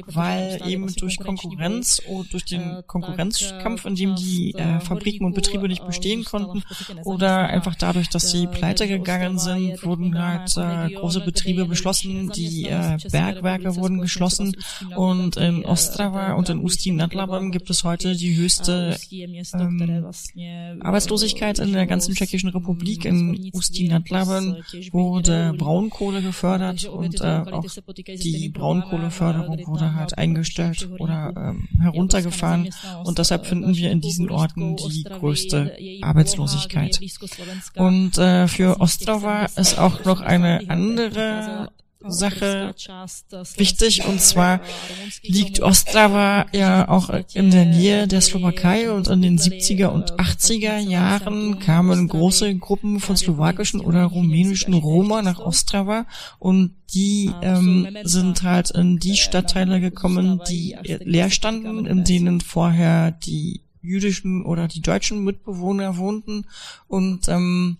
weil 0.06 0.60
eben 0.66 0.92
durch 0.94 1.18
Konkurrenz 1.18 2.02
oder 2.08 2.28
durch 2.30 2.44
den 2.44 2.82
Konkurrenzkampf, 2.86 3.84
in 3.84 3.94
dem 3.94 4.16
die 4.16 4.54
äh, 4.54 4.80
Fabriken 4.80 5.24
und 5.24 5.34
Betriebe 5.34 5.68
nicht 5.68 5.86
bestehen 5.86 6.24
konnten 6.24 6.62
oder 7.04 7.46
einfach 7.46 7.74
dadurch, 7.74 8.08
dass 8.08 8.30
sie 8.30 8.46
pleite 8.46 8.88
gegangen 8.88 9.38
sind, 9.38 9.84
wurden 9.84 10.18
halt 10.18 10.56
äh, 10.56 10.94
große 10.94 11.20
Betriebe 11.20 11.66
beschlossen, 11.66 12.30
die 12.30 12.66
äh, 12.66 12.98
Bergwerke 13.10 13.76
wurden 13.76 14.00
geschlossen 14.00 14.56
und 14.96 15.36
in 15.36 15.64
Ostrava 15.64 16.34
und 16.34 16.48
in 16.48 16.58
Ustin 16.58 16.96
Nadlaban 16.96 17.50
gibt 17.50 17.67
bis 17.68 17.84
heute 17.84 18.16
die 18.16 18.34
höchste 18.36 18.96
ähm, 19.12 20.80
Arbeitslosigkeit 20.80 21.58
in 21.58 21.72
der 21.72 21.86
ganzen 21.86 22.14
Tschechischen 22.14 22.48
Republik. 22.48 23.04
In 23.04 23.50
Ustin 23.52 23.88
nad 23.88 24.08
wurde 24.92 25.54
Braunkohle 25.56 26.22
gefördert 26.22 26.86
und 26.86 27.20
äh, 27.20 27.44
auch 27.50 27.64
die 28.06 28.48
Braunkohleförderung 28.48 29.66
wurde 29.66 29.94
halt 29.94 30.18
eingestellt 30.18 30.88
oder 30.98 31.32
ähm, 31.36 31.68
heruntergefahren. 31.80 32.70
und 33.04 33.18
deshalb 33.18 33.46
finden 33.46 33.76
wir 33.76 33.90
in 33.90 34.00
diesen 34.00 34.30
Orten 34.30 34.76
die 34.76 35.04
größte 35.04 35.76
Arbeitslosigkeit. 36.02 36.98
Und 37.76 38.18
äh, 38.18 38.48
für 38.48 38.80
Ostrava 38.80 39.44
ist 39.56 39.78
auch 39.78 40.04
noch 40.04 40.20
eine 40.20 40.68
andere 40.68 41.70
Sache 42.06 42.74
wichtig. 43.56 44.06
Und 44.06 44.20
zwar 44.20 44.60
liegt 45.22 45.60
Ostrava 45.60 46.46
ja 46.52 46.88
auch 46.88 47.10
in 47.34 47.50
der 47.50 47.64
Nähe 47.64 48.06
der 48.06 48.20
Slowakei 48.20 48.90
und 48.92 49.08
in 49.08 49.22
den 49.22 49.38
70er 49.38 49.88
und 49.88 50.12
80er 50.12 50.78
Jahren 50.78 51.58
kamen 51.58 52.08
große 52.08 52.54
Gruppen 52.56 53.00
von 53.00 53.16
slowakischen 53.16 53.80
oder 53.80 54.04
rumänischen 54.04 54.74
Roma 54.74 55.22
nach 55.22 55.40
Ostrava 55.40 56.06
und 56.38 56.74
die 56.94 57.30
ähm, 57.42 57.88
sind 58.04 58.42
halt 58.42 58.70
in 58.70 58.98
die 58.98 59.16
Stadtteile 59.16 59.80
gekommen, 59.80 60.40
die 60.48 60.76
leer 60.82 61.30
standen, 61.30 61.84
in 61.84 62.04
denen 62.04 62.40
vorher 62.40 63.10
die 63.10 63.60
jüdischen 63.82 64.44
oder 64.44 64.68
die 64.68 64.80
deutschen 64.80 65.24
Mitbewohner 65.24 65.96
wohnten. 65.96 66.46
Und 66.86 67.28
ähm, 67.28 67.78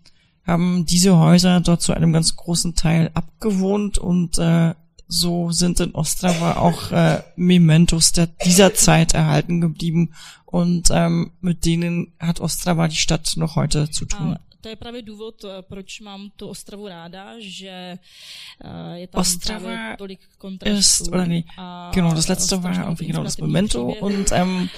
haben 0.49 0.87
diese 0.87 1.17
Häuser 1.17 1.61
dort 1.61 1.83
zu 1.83 1.93
einem 1.93 2.13
ganz 2.13 2.35
großen 2.35 2.75
Teil 2.75 3.11
abgewohnt 3.15 3.99
und 3.99 4.39
äh, 4.39 4.75
so 5.07 5.51
sind 5.53 5.81
in 5.81 5.95
Ostrava 5.95 6.57
auch 6.57 6.91
äh, 6.91 7.23
Mementos 7.37 8.13
der, 8.13 8.27
dieser 8.45 8.75
Zeit 8.75 9.15
erhalten 9.15 9.61
geblieben 9.61 10.13
und 10.45 10.89
ähm, 10.91 11.33
mit 11.41 11.65
denen 11.65 12.13
hat 12.19 12.41
Ostrava 12.41 12.89
die 12.89 12.97
Stadt 12.97 13.35
noch 13.37 13.57
heute 13.57 13.91
zu 13.91 14.07
tun. 14.07 14.39
To 14.61 14.69
je 14.69 14.77
právě 14.77 15.03
důvod, 15.03 15.45
eh, 15.45 15.63
proč 15.63 16.01
mám 16.01 16.31
tu 16.37 16.49
Ostravu 16.49 16.89
ráda, 16.89 17.35
že 17.39 17.69
eh, 17.69 18.99
je 18.99 19.07
tam 19.07 19.21
Ostrava 19.21 19.97
tolik 19.97 20.21
ist, 20.65 21.09
oder 21.09 21.29
nee, 21.29 21.43
genau, 21.93 22.15
das 22.15 22.29
letzte 22.29 22.57
war 22.57 22.75
irgendwie 22.75 23.07
genau 23.07 23.25
das 23.25 23.39
Memento 23.39 23.87
příběhů, 23.87 24.07
und 24.07 24.33
ähm, 24.33 24.69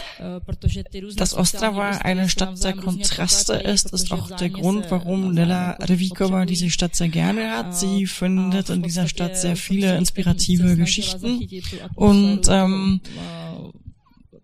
dass 1.16 1.34
Ostrava 1.34 1.90
eine 1.90 2.28
Stadt 2.28 2.64
der 2.64 2.72
Kontraste 2.72 3.54
ist, 3.54 3.92
ist 3.92 4.12
auch 4.12 4.30
der 4.30 4.50
Grund, 4.50 4.90
warum 4.90 5.32
Nella 5.34 5.76
Revikova 5.80 6.44
diese 6.44 6.70
Stadt 6.70 6.96
sehr 6.96 7.08
gerne 7.08 7.50
hat. 7.50 7.76
Sie 7.76 8.06
findet 8.06 8.70
in 8.70 8.82
dieser 8.82 9.08
Stadt 9.08 9.36
sehr 9.36 9.56
viele 9.56 9.96
inspirative 9.96 10.76
Geschichten 10.76 11.48
und 11.94 12.48
ähm, 12.48 13.00
eh, 13.04 13.49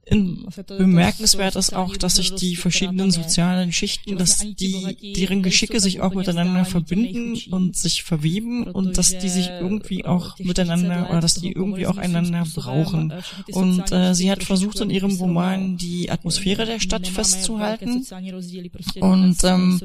in, 0.09 0.47
bemerkenswert 0.69 1.57
ist 1.57 1.75
auch, 1.75 1.97
dass 1.97 2.15
sich 2.17 2.33
die 2.37 2.55
verschiedenen 2.55 3.11
sozialen 3.11 3.73
Schichten, 3.73 4.17
dass 4.17 4.39
die, 4.39 5.15
deren 5.17 5.43
Geschicke 5.43 5.81
sich 5.81 6.01
auch 6.01 6.15
miteinander 6.15 6.65
verbinden 6.65 7.37
und 7.51 7.77
sich 7.77 8.05
verweben 8.05 8.69
und 8.69 8.99
dass 8.99 9.19
die 9.19 9.29
sich 9.29 9.49
irgendwie 9.49 10.05
auch 10.05 10.39
miteinander 10.39 11.09
oder 11.11 11.21
dass 11.21 11.35
die 11.35 11.51
irgendwie 11.51 11.89
auch 11.89 11.97
einander 11.97 12.45
brauchen. 12.55 13.15
Und 13.51 13.91
äh, 13.91 14.15
sie 14.15 14.31
hat 14.31 14.45
versucht 14.45 14.81
in 14.81 14.91
ihrem 14.91 15.17
Roman 15.17 15.77
die 15.77 16.09
Atmosphäre 16.09 16.67
der 16.67 16.79
Stadt 16.79 17.09
festzuhalten. 17.09 18.07
Und 19.01 19.43
ähm, 19.43 19.81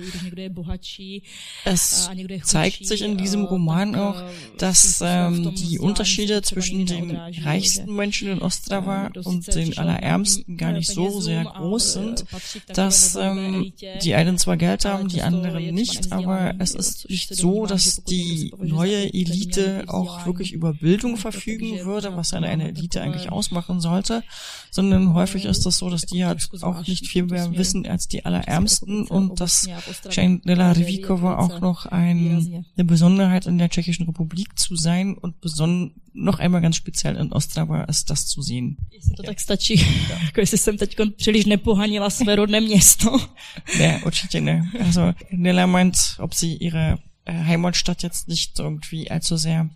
es 1.66 2.10
zeigt 2.44 2.86
sich 2.86 3.02
in 3.02 3.18
diesem 3.18 3.46
Roman 3.46 3.96
auch, 3.96 4.22
dass 4.60 5.02
ähm, 5.04 5.56
die 5.56 5.80
Unterschiede 5.80 6.44
zwischen 6.44 6.86
den 6.86 7.16
reichsten 7.16 7.96
Menschen 7.96 8.28
in 8.28 8.40
Ostrava 8.40 9.10
und 9.24 9.48
den 9.56 9.76
Allerärmsten 9.80 10.11
gar 10.58 10.72
nicht 10.72 10.90
so 10.90 11.22
sehr 11.22 11.44
groß 11.44 11.94
sind, 11.94 12.26
dass 12.74 13.16
ähm, 13.16 13.74
die 14.04 14.14
einen 14.16 14.38
zwar 14.38 14.58
Geld 14.58 14.86
haben, 14.86 15.08
die 15.08 15.22
anderen 15.22 15.74
nicht, 15.74 16.12
aber 16.12 16.56
es 16.60 16.74
ist 16.76 17.10
nicht 17.10 17.36
so, 17.36 17.66
dass 17.66 18.04
die 18.04 18.54
neue 18.60 19.14
Elite 19.14 19.86
auch 19.88 20.26
wirklich 20.26 20.54
über 20.54 20.74
Bildung 20.74 21.18
verfügen 21.18 21.86
würde, 21.86 22.16
was 22.16 22.34
eine, 22.34 22.48
eine 22.48 22.70
Elite 22.70 23.02
eigentlich 23.02 23.32
ausmachen 23.32 23.80
sollte, 23.80 24.24
sondern 24.70 25.14
häufig 25.14 25.46
ist 25.46 25.66
es 25.66 25.78
so, 25.78 25.90
dass 25.90 26.04
die 26.04 26.26
halt 26.26 26.48
auch 26.62 26.86
nicht 26.88 27.08
viel 27.08 27.24
mehr 27.24 27.52
wissen 27.58 27.86
als 27.86 28.08
die 28.08 28.26
Allerärmsten 28.26 29.08
und 29.08 29.40
das 29.40 29.68
scheint 30.10 30.46
Nella 30.46 30.72
Revikova 30.72 31.38
auch 31.38 31.60
noch 31.60 31.86
ein, 31.86 32.66
eine 32.76 32.86
Besonderheit 32.86 33.46
in 33.46 33.58
der 33.58 33.70
Tschechischen 33.70 34.06
Republik 34.06 34.58
zu 34.58 34.76
sein 34.76 35.18
und 35.18 35.42
beson 35.42 35.94
noch 36.14 36.40
einmal 36.40 36.62
ganz 36.62 36.76
speziell 36.76 37.16
in 37.16 37.32
Ostrava 37.32 37.84
ist 37.84 38.10
das 38.10 38.28
zu 38.28 38.42
sehen. 38.42 38.78
Jestli 38.90 39.16
to 39.16 39.24
tak 39.24 39.40
stačí, 39.40 39.80
jako 40.10 40.40
jestli 40.40 40.58
jsem 40.58 40.78
teď 40.78 40.98
příliš 41.16 41.46
nepohanila 41.46 42.10
své 42.10 42.36
rodné 42.36 42.62
město. 42.62 43.18
Ne, 43.80 44.02
určitě 44.06 44.42
ne. 44.42 44.72
Also 44.86 45.14
Nella 45.32 45.66
meint, 45.66 45.98
ob 46.20 46.34
sie 46.34 46.56
ihre 46.56 46.98
äh, 47.26 47.44
Heimatstadt 47.44 48.04
jetzt 48.04 48.28
nicht 48.28 48.60
irgendwie 48.60 49.10
allzu 49.10 49.38
sehr 49.38 49.70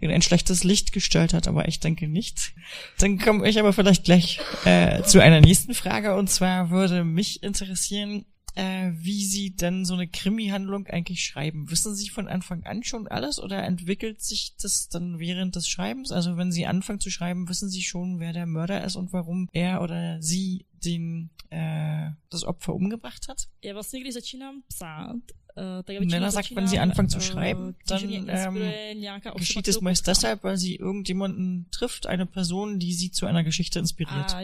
in 0.00 0.10
ein 0.10 0.22
schlechtes 0.22 0.64
Licht 0.64 0.92
gestellt 0.92 1.32
hat, 1.32 1.48
aber 1.48 1.68
ich 1.68 1.80
denke 1.80 2.08
nicht. 2.08 2.52
Dann 2.98 3.18
komme 3.18 3.48
ich 3.48 3.58
aber 3.58 3.72
vielleicht 3.72 4.04
gleich 4.04 4.40
äh, 4.64 5.02
zu 5.02 5.22
einer 5.22 5.40
nächsten 5.40 5.74
Frage 5.74 6.14
und 6.14 6.28
zwar 6.28 6.70
würde 6.70 7.04
mich 7.04 7.42
interessieren, 7.42 8.26
äh, 8.54 8.92
wie 8.94 9.24
Sie 9.24 9.54
denn 9.56 9.84
so 9.84 9.94
eine 9.94 10.08
Krimi-Handlung 10.08 10.86
eigentlich 10.86 11.24
schreiben. 11.24 11.70
Wissen 11.70 11.94
Sie 11.94 12.08
von 12.08 12.28
Anfang 12.28 12.64
an 12.64 12.82
schon 12.82 13.08
alles 13.08 13.40
oder 13.40 13.62
entwickelt 13.62 14.22
sich 14.22 14.54
das 14.60 14.88
dann 14.88 15.18
während 15.18 15.56
des 15.56 15.68
Schreibens? 15.68 16.12
Also 16.12 16.36
wenn 16.36 16.52
Sie 16.52 16.66
anfangen 16.66 17.00
zu 17.00 17.10
schreiben, 17.10 17.48
wissen 17.48 17.68
Sie 17.68 17.82
schon, 17.82 18.20
wer 18.20 18.32
der 18.32 18.46
Mörder 18.46 18.84
ist 18.84 18.96
und 18.96 19.12
warum 19.12 19.48
er 19.52 19.82
oder 19.82 20.20
sie 20.22 20.66
den 20.84 21.30
äh, 21.50 22.10
das 22.30 22.44
Opfer 22.44 22.74
umgebracht 22.74 23.28
hat? 23.28 23.48
Já 23.62 23.72
vlastně, 23.72 24.00
když 24.00 24.14
začínám 24.14 24.62
psát, 24.68 25.16
eh, 25.56 25.82
Nella 25.88 26.00
většinou 26.00 26.30
sagt, 26.30 26.56
wenn 26.56 26.68
sie 26.68 26.78
anfangen 26.78 27.08
zu 27.08 27.18
eh, 27.18 27.20
schreiben, 27.20 27.76
dann 27.86 28.28
ähm, 28.28 29.34
geschieht 29.36 29.68
es 29.68 29.80
meist 29.80 30.06
deshalb, 30.06 30.42
weil 30.42 30.56
sie 30.56 30.76
irgendjemanden 30.76 31.68
trifft, 31.70 32.06
eine 32.06 32.26
Person, 32.26 32.78
die 32.78 32.92
sie 32.92 33.10
zu 33.10 33.26
einer 33.26 33.44
Geschichte 33.44 33.78
inspiriert. 33.78 34.34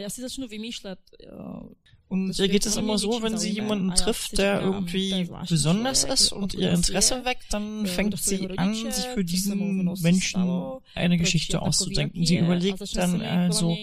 Jo, 2.10 2.16
Und 2.16 2.38
ihr 2.38 2.48
geht 2.48 2.66
es 2.66 2.76
immer 2.76 2.98
so, 2.98 3.22
wenn 3.22 3.38
sie 3.38 3.50
jemanden 3.50 3.94
trifft, 3.94 4.38
der 4.38 4.60
irgendwie 4.60 5.28
besonders 5.48 6.04
ist 6.04 6.32
und 6.32 6.54
ihr 6.54 6.70
Interesse 6.72 7.24
weckt, 7.24 7.52
dann 7.52 7.86
fängt 7.86 8.18
sie 8.18 8.48
an, 8.58 8.74
sich 8.74 9.06
für 9.14 9.24
diesen 9.24 9.84
Menschen 10.00 10.72
eine 10.94 11.18
Geschichte 11.18 11.62
auszudenken. 11.62 12.26
Sie 12.26 12.38
überlegt 12.38 12.78
začne 12.78 13.18
dann 13.18 13.22
also, 13.22 13.76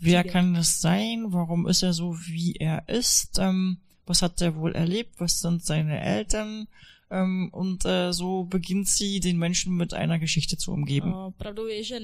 wer 0.00 0.24
kann 0.24 0.54
das 0.54 0.80
sein? 0.80 1.26
Warum 1.28 1.66
ist 1.68 1.82
er 1.82 1.92
so, 1.92 2.16
wie 2.26 2.54
er 2.54 2.88
ist? 2.88 3.38
Ähm, 3.38 3.78
was 4.06 4.22
hat 4.22 4.40
er 4.40 4.56
wohl 4.56 4.74
erlebt? 4.74 5.20
Was 5.20 5.40
sind 5.40 5.64
seine 5.64 6.00
Eltern? 6.00 6.66
Ähm, 7.12 7.48
und 7.52 7.84
äh, 7.84 8.12
so 8.12 8.44
beginnt 8.44 8.88
sie, 8.88 9.18
den 9.18 9.36
Menschen 9.36 9.76
mit 9.76 9.94
einer 9.94 10.18
Geschichte 10.18 10.56
zu 10.56 10.72
umgeben. 10.72 11.12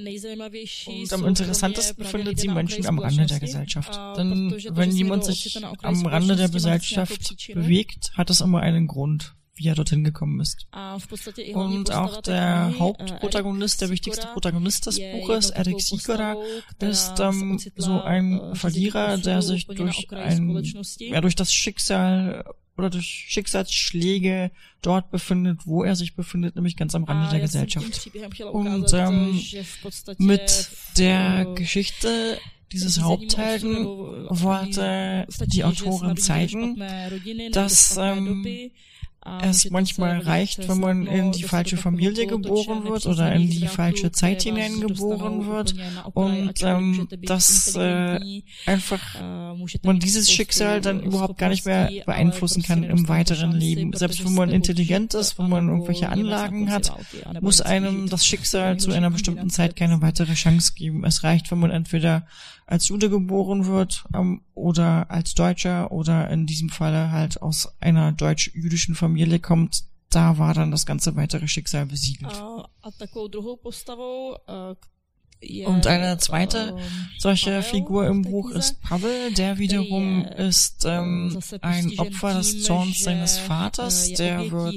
Nejzajímavější 0.03 0.91
Und 1.03 1.13
am 1.13 1.27
interessantesten 1.27 2.05
findet 2.05 2.41
sie 2.41 2.49
Menschen 2.49 2.87
am 2.87 2.99
Rande 2.99 3.27
der 3.27 3.41
Gesellschaft. 3.41 3.97
Denn 4.17 4.51
wenn 4.71 4.91
jemand 4.91 5.25
sich 5.25 5.57
am 5.83 6.07
Rande 6.07 6.35
der 6.35 6.49
Gesellschaft 6.49 7.37
bewegt, 7.55 8.13
hat 8.15 8.31
es 8.31 8.41
immer 8.41 8.61
einen 8.61 8.87
Grund, 8.89 9.37
wie 9.57 9.69
er 9.69 9.75
dorthin 9.75 10.05
gekommen 10.05 10.41
ist. 10.41 10.67
A 10.73 10.99
v 10.99 11.07
podstatě 11.07 11.43
i 11.43 11.53
hlavní 11.53 11.79
Und 11.79 11.91
auch 11.91 12.21
der 12.23 12.65
knihy, 12.67 12.79
Hauptprotagonist, 12.79 13.81
der 13.81 13.91
wichtigste 13.91 14.27
Protagonist 14.27 14.87
des 14.87 14.99
Buches, 14.99 15.51
Erik 15.51 15.77
takovou 15.77 15.99
Sikora, 15.99 16.37
která 16.77 16.91
ist 16.91 17.21
ähm, 17.21 17.59
so 17.77 18.03
ein 18.03 18.33
eh, 18.33 18.55
v 18.55 18.59
Verlierer, 18.59 19.19
der 19.19 19.43
sich 19.43 19.67
durch 19.67 20.13
ein, 20.13 20.63
ja, 20.99 21.21
durch 21.21 21.35
das 21.35 21.53
Schicksal 21.53 22.45
oder 22.77 22.91
durch 22.91 23.27
Schicksalsschläge 23.29 24.51
dort 24.83 25.11
befindet, 25.11 25.61
wo 25.65 25.83
er 25.83 25.97
sich 25.97 26.15
befindet, 26.15 26.57
nämlich 26.57 26.77
ganz 26.77 26.95
am 26.95 27.05
Rande 27.05 27.29
A 27.29 27.31
der 27.31 27.41
Gesellschaft. 27.41 28.11
Und, 28.53 28.67
ukázat, 28.67 29.09
ähm, 29.09 29.41
Mit 30.19 30.71
der 30.99 31.47
eh, 31.49 31.55
Geschichte 31.55 32.39
dieses 32.73 33.01
Haupthelden 33.01 33.77
eh, 33.77 33.87
wollte 34.29 35.27
die 35.47 35.65
Autorin 35.65 36.17
zeigen, 36.17 36.83
dass, 37.53 37.97
ähm, 37.97 38.71
es 39.43 39.63
může 39.63 39.69
to 39.69 39.73
manchmal 39.73 40.21
reicht, 40.21 40.69
wenn 40.69 40.81
man 40.81 41.07
in 41.07 41.33
die 41.33 41.43
falsche 41.43 41.77
Familie 41.77 42.27
geboren 42.27 42.85
wird 42.85 43.07
oder 43.07 43.33
in 43.33 43.51
die 43.51 43.67
falsche 43.67 44.13
Zeit 44.13 44.43
hineingeboren 44.43 45.47
wird 45.47 45.75
und 46.15 46.55
ähm, 46.63 47.09
dass 47.23 47.75
äh, 47.77 48.43
einfach 48.67 49.57
můžete 49.57 49.87
man 49.87 49.99
dieses 49.99 50.31
Schicksal 50.31 50.81
dann 50.81 51.03
überhaupt 51.03 51.39
gar 51.39 51.49
nicht 51.49 51.67
mehr 51.67 51.87
ale 51.87 52.05
beeinflussen 52.05 52.63
kann 52.63 52.83
im 52.85 53.09
weiteren 53.09 53.53
Leben. 53.53 53.93
Selbst 53.93 54.25
wenn 54.25 54.35
man 54.35 54.51
intelligent 54.51 55.15
ist, 55.15 55.39
wenn 55.39 55.49
man 55.49 55.69
irgendwelche 55.69 56.09
Anlagen 56.09 56.71
hat, 56.71 56.93
muss 57.41 57.61
einem 57.61 58.09
das 58.09 58.25
Schicksal 58.25 58.79
zu 58.79 58.93
einer 58.93 59.11
bestimmten. 59.11 59.51
Zeit 59.51 59.77
keine 59.77 60.03
weitere 60.03 60.35
Chance 60.35 60.73
geben. 60.75 61.05
Es 61.05 61.23
reicht, 61.25 61.51
wenn 61.51 61.59
man 61.59 61.71
entweder 61.71 62.27
als 62.67 62.89
Jude 62.89 63.09
geboren 63.11 63.67
wird 63.67 64.05
ähm, 64.15 64.43
oder 64.57 65.11
als 65.11 65.35
Deutscher 65.35 65.93
oder 65.93 66.29
in 66.31 66.47
diesem 66.47 66.71
Falle 66.71 67.13
halt 67.13 67.41
aus 67.43 67.69
einer 67.79 68.13
deutsch-jüdischen 68.13 68.95
Familie 68.95 69.39
kommt. 69.39 69.85
Da 70.09 70.39
war 70.39 70.55
dann 70.55 70.71
das 70.71 70.87
ganze 70.87 71.15
weitere 71.15 71.47
Schicksal 71.47 71.87
besiegelt. 71.87 72.33
A, 72.33 72.69
a 72.83 72.91
takovou 72.91 73.29
druhou 73.29 73.57
postavou 73.57 74.37
Und 75.67 75.87
eine 75.87 76.19
zweite 76.19 76.75
ähm, 76.77 77.09
Solche 77.19 77.63
Figur 77.63 78.07
im 78.07 78.23
Buch 78.23 78.51
ist 78.51 78.81
Pavel, 78.83 79.33
der 79.35 79.59
wiederum 79.59 80.25
je, 80.25 80.47
ist 80.49 80.85
äh, 80.85 80.97
ähm, 80.97 81.39
ein 81.61 81.99
Opfer 81.99 82.35
des 82.35 82.63
Zorns 82.63 83.03
seines 83.03 83.37
äh, 83.37 83.41
Vaters, 83.43 84.13
der 84.13 84.51
wird 84.51 84.75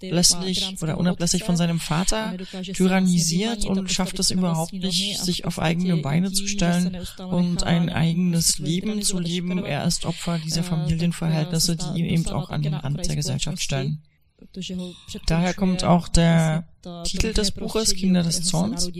tyránského 0.00 0.82
oder 0.82 0.98
unablässig 0.98 1.44
von 1.44 1.56
seinem 1.56 1.80
Vater 1.80 2.34
tyrannisiert 2.72 3.64
und 3.64 3.90
schafft 3.90 4.18
es 4.18 4.30
überhaupt 4.30 4.72
nicht, 4.72 5.18
sich 5.18 5.44
auf 5.44 5.58
eigene 5.58 5.96
Beine 5.98 6.32
zu 6.32 6.46
stellen 6.46 6.96
und 7.30 7.64
ein 7.64 7.90
eigenes 7.90 8.58
Leben 8.58 9.02
zu 9.02 9.18
leben. 9.18 9.62
šikanovat. 9.62 9.70
Er 9.70 9.84
ist 9.86 10.06
Opfer 10.06 10.38
dieser 10.38 10.60
Äh, 10.60 10.64
Familienverhältnisse, 10.64 11.72
äh, 11.72 11.76
die 11.76 12.00
ihn 12.00 12.06
eben 12.06 12.28
auch 12.28 12.50
an 12.50 12.62
den 12.62 12.74
Rand 12.74 13.06
der 13.06 13.16
Gesellschaft 13.16 13.60
stellen. 13.60 14.02
Daher 15.26 15.54
kommt 15.54 15.84
auch 15.84 16.08
der 16.08 16.66
Titel 17.04 17.32
des 17.34 17.50
Buches 17.52 17.72
Kinder 18.00 18.22
des 18.22 18.36
Zorns. 18.50 18.86
eh, 18.88 18.92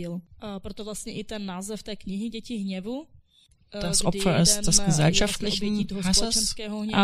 Das 3.81 4.05
Opfer 4.05 4.39
ist 4.39 4.67
des 4.67 4.77
gesellschaftlichen 4.85 5.87
Hasses 6.05 6.55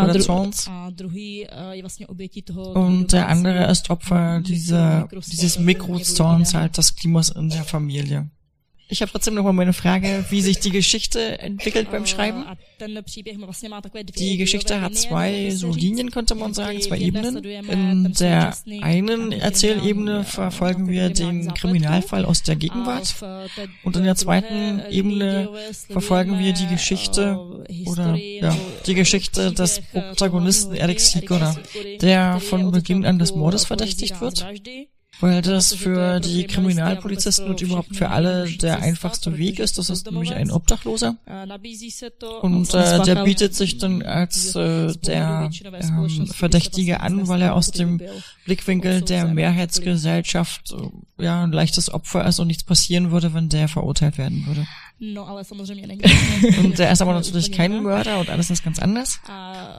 oder 0.04 0.14
Zorns. 0.26 0.68
eh, 2.76 2.80
Und 2.80 3.12
der 3.12 3.28
andere 3.28 3.66
ist 3.72 3.90
Opfer 3.90 4.42
dieser, 4.42 5.08
dieses 5.32 5.58
Mikrozorns, 5.66 6.50
Mikro- 6.54 6.60
halt 6.60 6.78
des 6.78 6.96
Klimas 6.96 7.30
in 7.30 7.50
der 7.50 7.64
Familie. 7.64 8.30
Ich 8.92 9.02
habe 9.02 9.12
trotzdem 9.12 9.36
noch 9.36 9.44
mal 9.44 9.54
meine 9.54 9.74
Frage, 9.74 10.26
wie 10.30 10.42
sich 10.42 10.60
die 10.60 10.72
Geschichte 10.72 11.38
entwickelt 11.40 11.92
beim 11.92 12.08
Schreiben. 12.08 12.44
Die 14.18 14.38
Geschichte 14.38 14.82
hat 14.82 14.96
zwei 14.96 15.52
so 15.52 15.72
Linien, 15.72 16.10
könnte 16.10 16.34
man 16.34 16.56
sagen, 16.56 16.82
zwei 16.82 16.98
Ebenen. 16.98 17.44
In 17.44 18.14
der 18.20 18.58
einen 18.82 19.32
Erzählebene 19.32 20.24
verfolgen 20.24 20.88
wir 20.88 21.10
den 21.10 21.54
Kriminalfall 21.54 22.26
aus 22.26 22.42
der 22.42 22.56
Gegenwart 22.56 23.16
und 23.84 23.96
in 23.96 24.04
der 24.04 24.16
zweiten 24.16 24.82
Ebene 24.90 25.50
verfolgen 25.88 26.40
wir 26.40 26.54
die 26.54 26.68
Geschichte 26.68 27.38
oder 27.86 28.16
ja, 28.16 28.56
die 28.88 28.96
Geschichte 28.96 29.52
des 29.52 29.82
Protagonisten 29.92 30.74
Erik 30.74 31.00
Sikora, 31.00 31.56
der 32.02 32.40
von 32.40 32.72
Beginn 32.72 33.06
an 33.06 33.20
des 33.20 33.36
Mordes 33.36 33.66
verdächtigt 33.66 34.20
wird 34.20 34.46
weil 35.20 35.42
das 35.42 35.74
für 35.74 36.20
die 36.20 36.46
Kriminalpolizisten 36.46 37.50
und 37.50 37.62
überhaupt 37.62 37.96
für 37.96 38.10
alle 38.10 38.50
der 38.50 38.80
einfachste 38.80 39.38
Weg 39.38 39.60
ist. 39.60 39.78
Das 39.78 39.90
ist 39.90 40.10
nämlich 40.10 40.34
ein 40.34 40.52
Obdachloser. 40.52 41.18
Und 42.42 42.74
äh, 42.74 43.04
der 43.04 43.24
bietet 43.24 43.56
sich 43.56 43.78
dann 43.78 44.02
als 44.02 44.56
äh, 44.56 44.94
der 44.96 45.50
ähm, 45.64 46.28
Verdächtige 46.28 47.02
an, 47.02 47.28
weil 47.28 47.42
er 47.42 47.56
aus 47.56 47.72
dem 47.72 48.02
Blickwinkel 48.46 49.02
der 49.02 49.26
Mehrheitsgesellschaft 49.26 50.74
äh, 50.74 51.24
ja 51.24 51.44
ein 51.44 51.52
leichtes 51.52 51.94
Opfer 51.94 52.26
ist 52.26 52.40
und 52.40 52.48
nichts 52.48 52.64
passieren 52.64 53.12
würde, 53.12 53.34
wenn 53.34 53.50
der 53.50 53.68
verurteilt 53.68 54.18
werden 54.18 54.46
würde. 54.48 54.66
No, 55.02 55.28
ale 55.28 55.44
samozřejmě 55.44 55.88
není. 55.88 56.02
und 56.60 56.78
der 56.78 56.92
ist 56.92 57.02
aber 57.02 57.14
natürlich 57.14 57.52
kein 57.52 57.84
Mörder 57.84 58.20
und 58.20 58.30
alles 58.30 58.50
ist 58.50 58.64
ganz 58.64 58.80
anders. 58.80 59.20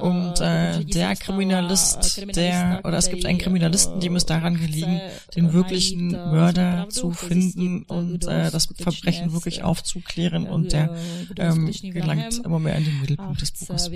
Und 0.01 0.41
äh, 0.41 0.83
der 0.85 1.15
Kriminalist, 1.17 2.27
der, 2.37 2.81
oder 2.85 2.97
es 2.97 3.11
gibt 3.11 3.27
einen 3.27 3.39
Kriminalisten, 3.39 4.01
dem 4.01 4.17
ist 4.17 4.31
daran 4.31 4.59
gelegen, 4.59 5.01
den 5.37 5.53
wirklichen 5.53 6.13
Mörder 6.13 6.87
zu 6.89 7.11
finden 7.11 7.83
und 7.83 8.27
äh, 8.27 8.51
das 8.51 8.69
Verbrechen 8.77 9.33
wirklich 9.35 9.63
aufzuklären 9.63 10.47
und 10.47 10.73
der 10.73 10.97
ähm, 11.37 11.71
gelangt 11.83 12.41
immer 12.43 12.59
mehr 12.59 12.77
in 12.77 12.85
den 12.85 13.01
Mittelpunkt 13.01 13.43
des 13.43 13.53
Buches. 13.53 13.91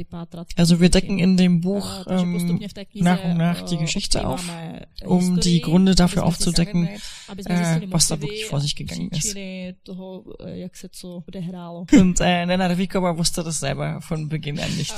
Also 0.56 0.80
wir 0.80 0.90
decken 0.90 1.18
in 1.18 1.38
dem 1.38 1.62
Buch 1.62 2.04
ähm, 2.06 2.60
nach 2.94 3.24
und 3.24 3.38
nach 3.38 3.62
die 3.62 3.78
Geschichte 3.78 4.26
auf, 4.26 4.44
um 5.04 5.40
die 5.40 5.62
Gründe 5.62 5.94
dafür 5.94 6.24
aufzudecken, 6.24 6.88
äh, 7.38 7.80
was 7.90 8.08
da 8.08 8.20
wirklich 8.20 8.46
vor 8.46 8.60
sich 8.60 8.76
gegangen 8.76 9.10
ist. 9.10 9.34
Und 11.92 12.20
äh, 12.20 12.46
Nena 12.46 12.66
Revikova 12.66 13.16
wusste 13.16 13.42
das 13.42 13.60
selber 13.60 14.00
von 14.00 14.28
Beginn 14.28 14.58
an 14.58 14.74
nicht. 14.76 14.94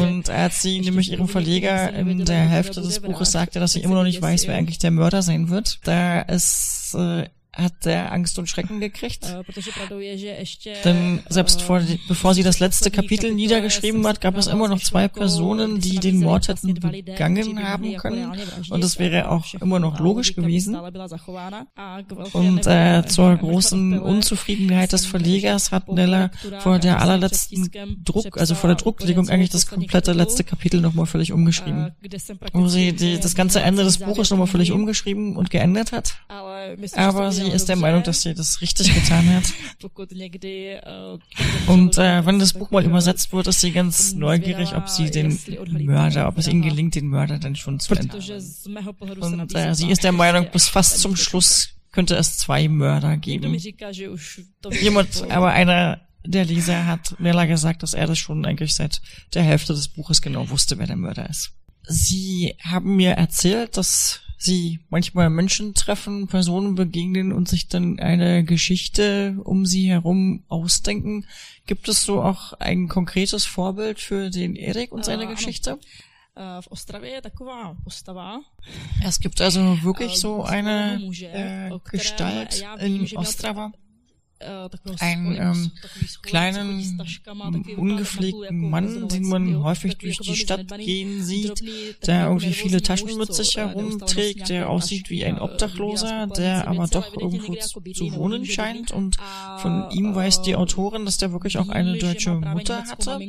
Und 0.00 0.30
als 0.30 0.62
sie 0.62 0.80
nämlich 0.80 1.10
ihrem 1.10 1.28
Verleger 1.28 1.92
in 1.92 2.24
der 2.24 2.48
Hälfte 2.48 2.80
des 2.80 3.00
Buches 3.00 3.32
sagte, 3.32 3.60
dass 3.60 3.72
sie 3.72 3.80
immer 3.80 3.94
noch 3.94 4.04
nicht 4.04 4.20
weiß, 4.20 4.46
wer 4.46 4.56
eigentlich 4.56 4.78
der 4.78 4.90
Mörder 4.90 5.22
sein 5.22 5.48
wird, 5.48 5.80
da 5.84 6.20
ist 6.22 6.94
äh, 6.94 7.28
hat 7.52 7.84
er 7.84 8.12
Angst 8.12 8.38
und 8.38 8.48
Schrecken 8.48 8.80
gekriegt. 8.80 9.26
Denn 10.84 11.22
selbst 11.28 11.62
vor, 11.62 11.82
bevor 12.08 12.34
sie 12.34 12.42
das 12.42 12.60
letzte 12.60 12.90
Kapitel 12.90 13.34
niedergeschrieben 13.34 14.06
hat, 14.06 14.20
gab 14.20 14.36
es 14.36 14.46
immer 14.46 14.68
noch 14.68 14.80
zwei 14.80 15.08
Personen, 15.08 15.80
die 15.80 15.98
den 15.98 16.20
Mord 16.20 16.48
hätten 16.48 16.74
begangen 16.74 17.62
haben 17.62 17.96
können. 17.96 18.32
Und 18.70 18.84
es 18.84 18.98
wäre 18.98 19.30
auch 19.30 19.44
immer 19.60 19.80
noch 19.80 19.98
logisch 19.98 20.34
gewesen. 20.34 20.76
Und 22.32 22.66
äh, 22.66 23.04
zur 23.06 23.36
großen 23.36 23.98
Unzufriedenheit 23.98 24.92
des 24.92 25.06
Verlegers 25.06 25.72
hat 25.72 25.88
Nella 25.88 26.30
vor 26.60 26.78
der 26.78 27.00
allerletzten 27.00 27.70
Druck, 28.04 28.38
also 28.38 28.54
vor 28.54 28.68
der 28.68 28.76
Drucklegung 28.76 29.28
eigentlich 29.28 29.50
das 29.50 29.66
komplette 29.66 30.12
letzte 30.12 30.44
Kapitel 30.44 30.80
nochmal 30.80 31.06
völlig 31.06 31.32
umgeschrieben. 31.32 31.92
Wo 32.52 32.68
sie 32.68 32.92
die, 32.92 33.18
das 33.18 33.34
ganze 33.34 33.60
Ende 33.60 33.82
des 33.82 33.98
Buches 33.98 34.30
nochmal 34.30 34.46
völlig 34.46 34.72
umgeschrieben 34.72 35.36
und 35.36 35.50
geändert 35.50 35.92
hat. 35.92 36.14
Aber 36.96 37.32
sie 37.44 37.50
ist 37.50 37.68
der 37.68 37.76
Meinung, 37.76 38.02
dass 38.02 38.22
sie 38.22 38.34
das 38.34 38.60
richtig 38.60 38.94
getan 38.94 39.34
hat. 39.34 39.44
Und 41.66 41.98
äh, 41.98 42.26
wenn 42.26 42.38
das 42.38 42.52
Buch 42.52 42.70
mal 42.70 42.84
übersetzt 42.84 43.32
wird, 43.32 43.46
ist 43.46 43.60
sie 43.60 43.72
ganz 43.72 44.12
neugierig, 44.12 44.74
ob 44.74 44.88
sie 44.88 45.10
den 45.10 45.38
Mörder, 45.84 46.28
ob 46.28 46.38
es 46.38 46.46
ihnen 46.48 46.62
gelingt, 46.62 46.94
den 46.94 47.06
Mörder 47.06 47.38
dann 47.38 47.56
schon 47.56 47.80
zu 47.80 47.94
ändern. 47.94 48.20
Und 49.20 49.54
äh, 49.54 49.74
sie 49.74 49.90
ist 49.90 50.04
der 50.04 50.12
Meinung, 50.12 50.48
bis 50.52 50.68
fast 50.68 51.00
zum 51.00 51.16
Schluss 51.16 51.70
könnte 51.92 52.14
es 52.16 52.38
zwei 52.38 52.68
Mörder 52.68 53.16
geben. 53.16 53.54
Jemand, 54.80 55.30
aber 55.30 55.50
einer 55.50 56.00
der 56.24 56.44
Leser 56.44 56.86
hat 56.86 57.16
Nella 57.18 57.46
gesagt, 57.46 57.82
dass 57.82 57.94
er 57.94 58.06
das 58.06 58.18
schon 58.18 58.44
eigentlich 58.44 58.74
seit 58.74 59.00
der 59.34 59.42
Hälfte 59.42 59.72
des 59.72 59.88
Buches 59.88 60.22
genau 60.22 60.50
wusste, 60.50 60.78
wer 60.78 60.86
der 60.86 60.96
Mörder 60.96 61.28
ist. 61.28 61.52
Sie 61.82 62.54
haben 62.62 62.96
mir 62.96 63.12
erzählt, 63.12 63.76
dass 63.76 64.20
sie 64.42 64.80
manchmal 64.88 65.30
Menschen 65.30 65.74
treffen, 65.74 66.26
Personen 66.26 66.74
begegnen 66.74 67.32
und 67.32 67.48
sich 67.48 67.68
dann 67.68 67.98
eine 67.98 68.44
Geschichte 68.44 69.36
um 69.44 69.66
sie 69.66 69.90
herum 69.90 70.44
ausdenken. 70.48 71.26
Gibt 71.66 71.88
es 71.88 72.02
so 72.02 72.22
auch 72.22 72.54
ein 72.54 72.88
konkretes 72.88 73.44
Vorbild 73.44 74.00
für 74.00 74.30
den 74.30 74.56
Erik 74.56 74.92
und 74.92 75.04
seine 75.04 75.26
uh, 75.26 75.28
Geschichte? 75.28 75.78
v 76.60 76.68
Ostravě 76.70 77.10
je 77.10 77.22
taková 77.22 77.76
postava. 77.84 78.40
Es 79.06 79.18
gibt 79.18 79.40
also 79.40 79.76
wirklich 79.82 80.16
so 80.18 80.42
eine 80.42 81.00
äh, 81.22 81.70
Gestalt 81.90 82.64
in 82.78 83.06
Ostrava. 83.16 83.72
Einen 85.00 85.36
ähm, 85.36 85.70
kleinen, 86.22 87.02
ungepflegten 87.76 88.70
Mann, 88.70 89.08
den 89.08 89.28
man 89.28 89.62
häufig 89.62 89.98
durch 89.98 90.18
die 90.18 90.36
Stadt 90.36 90.66
gehen 90.78 91.22
sieht, 91.22 91.62
der 92.06 92.26
irgendwie 92.26 92.52
viele 92.52 92.80
Taschen 92.80 93.18
mit 93.18 93.34
sich 93.34 93.56
herumträgt, 93.56 94.48
der 94.48 94.70
aussieht 94.70 95.10
wie 95.10 95.24
ein 95.24 95.38
Obdachloser, 95.38 96.26
der 96.26 96.68
aber 96.68 96.86
doch 96.86 97.14
irgendwo 97.16 97.54
zu, 97.56 97.80
zu 97.92 98.14
wohnen 98.14 98.46
scheint. 98.46 98.92
Und 98.92 99.18
von 99.58 99.90
ihm 99.90 100.14
weiß 100.14 100.42
die 100.42 100.56
Autorin, 100.56 101.04
dass 101.04 101.18
der 101.18 101.32
wirklich 101.32 101.58
auch 101.58 101.68
eine 101.68 101.98
deutsche 101.98 102.32
Mutter 102.32 102.84
hatte, 102.84 103.20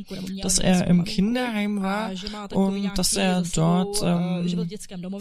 dass 0.41 0.59
er 0.59 0.87
im 0.87 1.03
Kinderheim 1.03 1.81
war 1.81 2.11
und 2.53 2.97
dass 2.97 3.13
er 3.13 3.43
dort 3.53 4.01
ähm, 4.03 4.69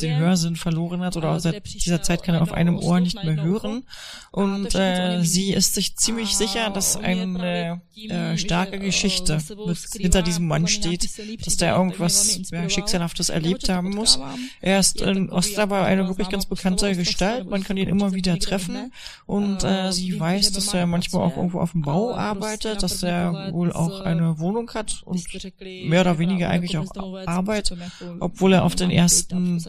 den 0.00 0.18
Hörsinn 0.18 0.56
verloren 0.56 1.00
hat 1.00 1.16
oder 1.16 1.40
seit 1.40 1.64
dieser 1.72 2.02
Zeit 2.02 2.22
kann 2.22 2.36
er 2.36 2.42
auf 2.42 2.52
einem 2.52 2.78
Ohr 2.78 3.00
nicht 3.00 3.22
mehr 3.24 3.42
hören. 3.42 3.84
Und 4.30 4.74
äh, 4.74 5.22
sie 5.22 5.52
ist 5.52 5.79
sich 5.80 5.96
ziemlich 5.96 6.36
sicher, 6.36 6.68
dass 6.68 6.96
eine 6.96 7.80
äh, 7.96 8.36
starke 8.36 8.78
Geschichte 8.78 9.38
mit, 9.66 9.78
hinter 9.96 10.20
diesem 10.20 10.46
Mann 10.46 10.66
steht, 10.66 11.08
dass 11.46 11.56
der 11.56 11.74
irgendwas 11.74 12.38
ja, 12.50 12.68
Schicksalhaftes 12.68 13.30
erlebt 13.30 13.70
haben 13.70 13.90
muss. 13.90 14.20
Er 14.60 14.78
ist 14.78 15.00
in 15.00 15.30
Ostrava 15.30 15.84
eine 15.84 16.06
wirklich 16.06 16.28
ganz 16.28 16.44
bekannte 16.44 16.94
Gestalt. 16.94 17.48
Man 17.48 17.64
kann 17.64 17.78
ihn 17.78 17.88
immer 17.88 18.12
wieder 18.12 18.38
treffen. 18.38 18.92
Und 19.24 19.64
äh, 19.64 19.90
sie 19.90 20.20
weiß, 20.20 20.52
dass 20.52 20.74
er 20.74 20.86
manchmal 20.86 21.22
auch 21.22 21.36
irgendwo 21.36 21.60
auf 21.60 21.72
dem 21.72 21.82
Bau 21.82 22.14
arbeitet, 22.14 22.82
dass 22.82 23.02
er 23.02 23.52
wohl 23.52 23.72
auch 23.72 24.00
eine 24.00 24.38
Wohnung 24.38 24.70
hat 24.74 25.02
und 25.04 25.24
mehr 25.62 26.02
oder 26.02 26.18
weniger 26.18 26.50
eigentlich 26.50 26.76
auch 26.76 26.94
Arbeit, 27.26 27.74
obwohl 28.20 28.52
er 28.52 28.64
auf 28.64 28.74
den 28.74 28.90
ersten 28.90 29.64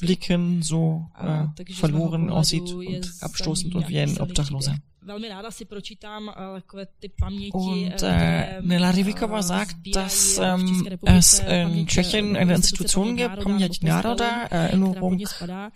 Blicken 0.00 0.62
so 0.62 1.06
äh, 1.16 1.72
verloren 1.74 2.30
aussieht 2.30 2.72
und 2.72 3.12
abstoßend 3.20 3.74
und 3.76 3.88
wie 3.88 4.00
ein 4.00 4.20
Obdachloser 4.20 4.76
velmi 5.04 5.28
ráda 5.28 5.50
si 5.50 5.64
pročítám 5.64 6.22
uh, 6.28 6.32
takové 6.54 6.86
ty 6.98 7.08
paměti. 7.08 7.50
Und 7.52 8.02
äh, 8.02 8.58
Nela 8.60 8.90
Rivikova 8.90 9.42
sagt, 9.42 9.76
dass 9.94 10.38
ähm, 10.38 10.86
es 11.06 11.42
in 11.48 11.86
Tschechien 11.86 12.36
eine 12.36 12.54
Institution 12.54 13.16
gibt, 13.16 13.44
Paměť 13.44 13.82
národa, 13.82 14.48
Erinnerung, 14.50 15.20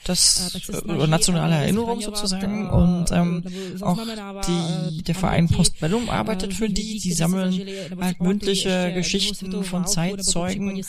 das 0.06 0.54
äh, 0.68 1.06
nationale 1.06 1.54
Erinnerung 1.54 2.00
sozusagen. 2.00 2.70
Und 2.70 3.12
ähm, 3.12 3.42
auch 3.80 3.98
die, 4.46 5.02
der 5.02 5.14
Verein 5.14 5.48
Postbellum 5.48 6.10
arbeitet 6.10 6.54
für 6.54 6.68
die. 6.68 6.98
Die 6.98 7.12
sammeln 7.12 7.52
halt 8.00 8.20
mündliche 8.20 8.92
Geschichten 8.94 9.64
von 9.64 9.86
Zeitzeugen, 9.86 10.82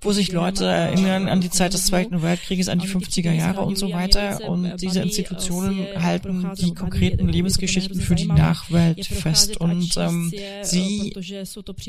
wo 0.00 0.12
sich 0.12 0.32
Leute 0.32 0.66
erinnern 0.66 1.28
an 1.28 1.40
die 1.40 1.50
Zeit 1.50 1.72
des 1.72 1.86
Zweiten 1.86 2.22
Weltkrieges, 2.22 2.68
an 2.68 2.78
die 2.78 2.88
50er 2.88 3.32
Jahre 3.32 3.62
und 3.62 3.76
so 3.76 3.92
weiter. 3.92 4.48
Und 4.48 4.80
diese 4.80 5.00
Institutionen 5.00 5.86
halten 6.00 6.50
die 6.56 6.74
konkreten 6.74 7.28
Lebens 7.28 7.47
Lebensgeschichten 7.48 8.00
für 8.00 8.14
die 8.14 8.26
Nachwelt 8.26 9.06
fest 9.06 9.56
und 9.58 9.96
ähm, 9.96 10.32
sie 10.62 11.14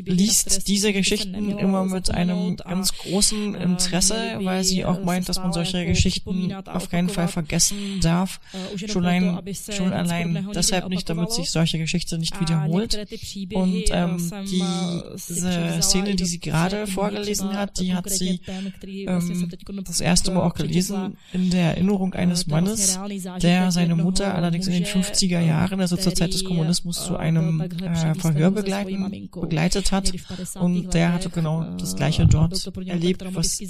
liest 0.05 0.67
diese 0.67 0.93
Geschichten 0.93 1.57
immer 1.57 1.85
mit 1.85 2.11
einem 2.11 2.55
ganz 2.55 2.93
großen 2.93 3.55
Interesse, 3.55 4.39
weil 4.41 4.63
sie 4.63 4.85
auch 4.85 5.03
meint, 5.03 5.27
dass 5.27 5.37
man 5.37 5.51
solche 5.51 5.85
Geschichten 5.85 6.53
auf 6.65 6.89
keinen 6.89 7.09
Fall 7.09 7.27
vergessen 7.27 7.99
darf. 8.01 8.39
Schon, 8.87 9.05
ein, 9.05 9.39
schon 9.69 9.91
allein 9.91 10.47
deshalb 10.55 10.87
nicht, 10.89 11.09
damit 11.09 11.31
sich 11.31 11.51
solche 11.51 11.77
Geschichte 11.77 12.17
nicht 12.17 12.39
wiederholt. 12.39 12.97
Und 13.53 13.83
ähm, 13.91 14.31
diese 14.49 15.81
Szene, 15.81 16.15
die 16.15 16.25
sie 16.25 16.39
gerade 16.39 16.87
vorgelesen 16.87 17.53
hat, 17.53 17.79
die 17.79 17.93
hat 17.93 18.09
sie 18.09 18.39
ähm, 18.83 19.51
das 19.85 19.99
erste 19.99 20.31
Mal 20.31 20.41
auch 20.41 20.53
gelesen 20.53 21.17
in 21.33 21.49
der 21.49 21.71
Erinnerung 21.71 22.13
eines 22.13 22.47
Mannes, 22.47 22.99
der 23.41 23.71
seine 23.71 23.95
Mutter 23.95 24.33
allerdings 24.33 24.67
in 24.67 24.73
den 24.73 24.85
50er 24.85 25.41
Jahren 25.41 25.48
Jahren, 25.49 25.81
also 25.81 25.97
zur 25.97 26.13
Zeit 26.13 26.33
des 26.33 26.43
Kommunismus, 26.43 27.03
zu 27.05 27.17
einem 27.17 27.61
äh, 27.61 28.15
Verhör 28.15 28.51
begleitet 28.51 29.91
hat. 29.91 30.11
Und 30.55 30.93
der 30.93 31.13
hatte 31.13 31.29
genau 31.29 31.63
das 31.77 31.95
Gleiche 31.95 32.25
dort 32.25 32.71
erlebt, 32.87 33.23
was 33.33 33.57
sie 33.57 33.69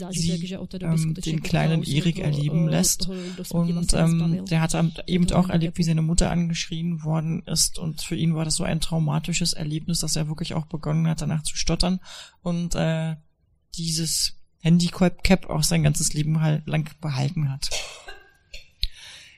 ähm, 0.82 1.14
den 1.14 1.42
kleinen 1.42 1.84
Erik 1.84 2.20
erleben 2.20 2.68
lässt. 2.68 3.10
Und 3.50 3.94
ähm, 3.94 4.46
der 4.46 4.62
hat 4.62 4.76
eben 5.08 5.32
auch 5.32 5.50
erlebt, 5.50 5.78
wie 5.78 5.84
seine 5.84 6.02
Mutter 6.02 6.32
angeschrien 6.32 7.04
worden 7.04 7.44
ist. 7.46 7.80
Und 7.80 8.02
für 8.02 8.16
ihn 8.16 8.36
war 8.36 8.46
das 8.46 8.56
so 8.56 8.64
ein 8.64 8.80
traumatisches 8.80 9.54
Erlebnis, 9.54 10.00
dass 10.00 10.16
er 10.16 10.28
wirklich 10.28 10.54
auch 10.54 10.66
begonnen 10.66 11.08
hat, 11.08 11.22
danach 11.22 11.44
zu 11.44 11.56
stottern. 11.56 12.00
Und 12.42 12.76
äh, 12.76 13.16
dieses 13.76 14.36
Handicap 14.62 15.50
auch 15.50 15.64
sein 15.64 15.84
ganzes 15.84 16.14
Leben 16.14 16.42
halt 16.42 16.68
lang 16.68 16.90
behalten 17.02 17.52
hat. 17.52 17.70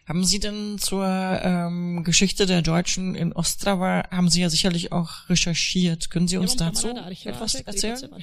Haben 0.08 0.26
Sie 0.26 0.40
denn 0.40 0.78
zur 0.78 1.06
ähm, 1.06 2.04
Geschichte 2.04 2.46
der 2.46 2.62
Deutschen 2.62 3.16
in 3.16 3.34
Ostrava, 3.34 4.04
haben 4.10 4.30
Sie 4.30 4.42
ja 4.42 4.50
sicherlich 4.50 4.92
auch 4.92 5.30
recherchiert. 5.30 6.10
Können 6.10 6.28
Sie 6.28 6.38
uns 6.38 6.56
dazu 6.56 6.90
etwas 7.24 7.56
erzählen? 7.56 8.14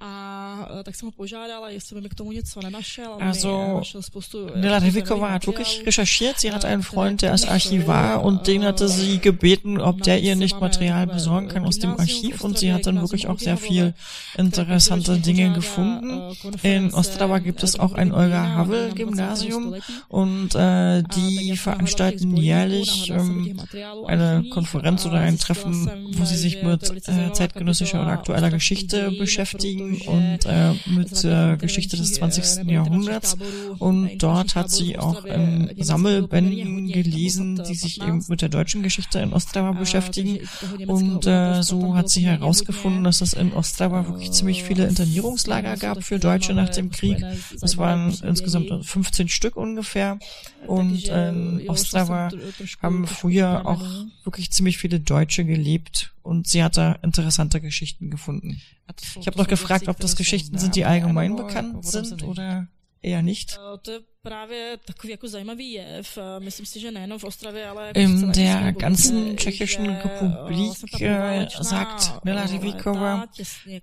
A 0.00 0.68
tak 0.82 0.94
jsem 0.94 1.06
ho 1.06 1.12
požádala, 1.12 1.70
jestli 1.70 1.94
by 1.94 2.00
mi 2.00 2.08
k 2.08 2.14
tomu 2.14 2.32
něco 2.32 2.60
nenašel. 2.62 3.16
Also, 3.20 3.82
Nella 4.56 4.78
Revikova 4.78 5.28
hat 5.28 5.46
wirklich 5.46 5.82
recherchiert. 5.86 6.40
Sie 6.40 6.52
hat 6.52 6.64
einen 6.64 6.82
Freund, 6.82 7.22
der 7.22 7.34
ist 7.34 7.48
Archivar 7.48 8.22
und 8.22 8.46
den 8.46 8.64
hatte 8.64 8.88
sie 8.88 9.18
gebeten, 9.18 9.80
ob 9.80 10.02
der 10.02 10.20
ihr 10.20 10.36
nicht 10.36 10.60
Material 10.60 11.06
besorgen 11.06 11.48
kann 11.48 11.64
aus 11.64 11.78
dem 11.78 11.98
Archiv 11.98 12.44
und 12.44 12.58
sie 12.58 12.72
hat 12.72 12.86
dann 12.86 13.00
wirklich 13.00 13.26
auch 13.26 13.38
sehr 13.38 13.56
viel 13.56 13.94
interessante 14.36 15.18
Dinge 15.18 15.52
gefunden. 15.52 16.36
In 16.62 16.94
Ostrava 16.94 17.38
gibt 17.38 17.62
es 17.62 17.78
auch 17.78 17.92
ein 17.92 18.12
Olga 18.12 18.54
Havel 18.54 18.92
Gymnasium 18.94 19.74
und 20.08 20.54
äh, 20.54 21.02
die 21.02 21.56
veranstalten 21.56 22.36
jährlich 22.36 23.10
ähm, 23.10 23.60
eine 24.06 24.44
Konferenz 24.50 25.06
oder 25.06 25.18
ein 25.18 25.38
Treffen, 25.38 25.90
wo 26.16 26.24
sie 26.24 26.36
sich 26.36 26.62
mit 26.62 27.08
äh, 27.08 27.32
zeitgenössischer 27.32 28.00
oder 28.02 28.12
aktueller 28.12 28.50
Geschichte 28.50 29.10
beschäftigen 29.10 29.87
und 30.06 30.46
äh, 30.46 30.74
mit 30.86 31.22
der 31.24 31.56
Geschichte 31.56 31.96
des 31.96 32.14
20. 32.14 32.68
Jahrhunderts. 32.68 33.36
Und 33.78 34.18
dort 34.18 34.54
hat 34.54 34.70
sie 34.70 34.98
auch 34.98 35.24
in 35.24 35.70
Sammelbänden 35.78 36.88
gelesen, 36.88 37.62
die 37.68 37.74
sich 37.74 38.02
eben 38.02 38.24
mit 38.28 38.42
der 38.42 38.48
deutschen 38.48 38.82
Geschichte 38.82 39.18
in 39.20 39.32
Ostrava 39.32 39.72
beschäftigen. 39.72 40.40
Und 40.86 41.26
äh, 41.26 41.62
so 41.62 41.94
hat 41.94 42.08
sie 42.08 42.22
herausgefunden, 42.22 43.04
dass 43.04 43.20
es 43.20 43.32
in 43.32 43.52
Ostrava 43.52 44.06
wirklich 44.06 44.32
ziemlich 44.32 44.64
viele 44.64 44.86
Internierungslager 44.86 45.76
gab 45.76 46.02
für 46.02 46.18
Deutsche 46.18 46.54
nach 46.54 46.70
dem 46.70 46.90
Krieg. 46.90 47.24
Es 47.60 47.76
waren 47.76 48.14
insgesamt 48.22 48.84
15 48.84 49.28
Stück 49.28 49.56
ungefähr. 49.56 50.18
Und 50.66 51.08
in 51.08 51.68
Ostrava 51.68 52.30
haben 52.82 53.06
früher 53.06 53.66
auch 53.66 53.82
wirklich 54.24 54.50
ziemlich 54.50 54.78
viele 54.78 55.00
Deutsche 55.00 55.44
gelebt 55.44 56.12
und 56.22 56.46
sie 56.46 56.62
hat 56.62 56.76
da 56.76 56.92
interessante 57.02 57.60
Geschichten 57.60 58.10
gefunden. 58.10 58.60
Ich 59.20 59.26
habe 59.26 59.38
noch 59.38 59.48
gefragt, 59.48 59.88
ob 59.88 59.98
das 59.98 60.16
Geschichten 60.16 60.58
sind, 60.58 60.76
die 60.76 60.84
allgemein 60.84 61.36
bekannt 61.36 61.84
sind 61.84 62.22
oder 62.22 62.68
eher 63.02 63.22
nicht. 63.22 63.58
Právě 64.22 64.76
takový 64.84 65.10
jako 65.10 65.28
zajímavý 65.28 65.72
jev. 65.72 66.18
Myslím 66.38 66.66
si, 66.66 66.80
že 66.80 66.90
nejenom 66.90 67.18
v 67.18 67.24
Ostravě, 67.24 67.66
ale 67.66 67.86
jako 67.86 68.00
In 68.00 68.32
der 68.32 68.74
ganzen 68.74 69.36
Tschechischen 69.36 69.86
Republik, 69.86 70.72
sagt 71.60 72.24
Nela 72.24 72.46
Rivikova, 72.46 73.26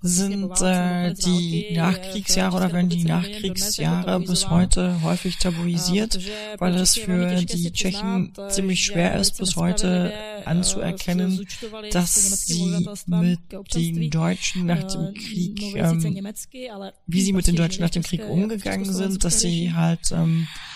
sind 0.01 0.61
äh, 0.61 1.13
die 1.25 1.77
Nachkriegsjahre 1.77 2.57
oder 2.57 2.73
werden 2.73 2.89
die 2.89 3.03
Nachkriegsjahre 3.03 4.19
bis 4.19 4.49
heute 4.49 5.01
häufig 5.01 5.37
tabuisiert, 5.37 6.19
weil 6.57 6.75
es 6.75 6.95
für 6.95 7.35
die 7.35 7.71
Tschechen 7.71 8.33
ziemlich 8.49 8.85
schwer 8.85 9.19
ist, 9.19 9.37
bis 9.37 9.55
heute 9.55 10.13
anzuerkennen, 10.45 11.47
dass 11.91 12.45
sie 12.45 12.87
mit 13.07 13.39
den 13.73 14.09
Deutschen 14.09 14.65
nach 14.65 14.83
dem 14.83 15.13
Krieg, 15.13 15.75
ähm, 15.75 16.27
wie 17.07 17.21
sie 17.21 17.33
mit 17.33 17.47
den 17.47 17.55
Deutschen 17.55 17.81
nach 17.81 17.89
dem 17.89 18.03
Krieg 18.03 18.21
umgegangen 18.29 18.91
sind, 18.91 19.23
dass 19.23 19.39
sie 19.39 19.73
halt 19.73 20.11
ähm, 20.11 20.34
Mm. 20.35 20.74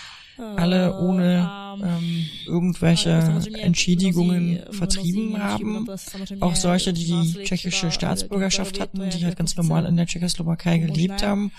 Alle 0.56 0.98
ohne 0.98 1.48
ähm, 1.82 2.26
irgendwelche 2.46 3.10
Entschädigungen 3.54 4.60
vertrieben 4.70 5.42
haben. 5.42 5.88
Auch 6.40 6.56
solche, 6.56 6.92
die 6.92 7.04
die 7.04 7.44
tschechische 7.44 7.90
Staatsbürgerschaft 7.90 8.80
hatten, 8.80 9.08
die 9.10 9.24
halt 9.24 9.36
ganz 9.36 9.56
normal 9.56 9.86
in 9.86 9.96
der 9.96 10.06
Tschechoslowakei 10.06 10.78
gelebt 10.78 11.22
haben. 11.22 11.52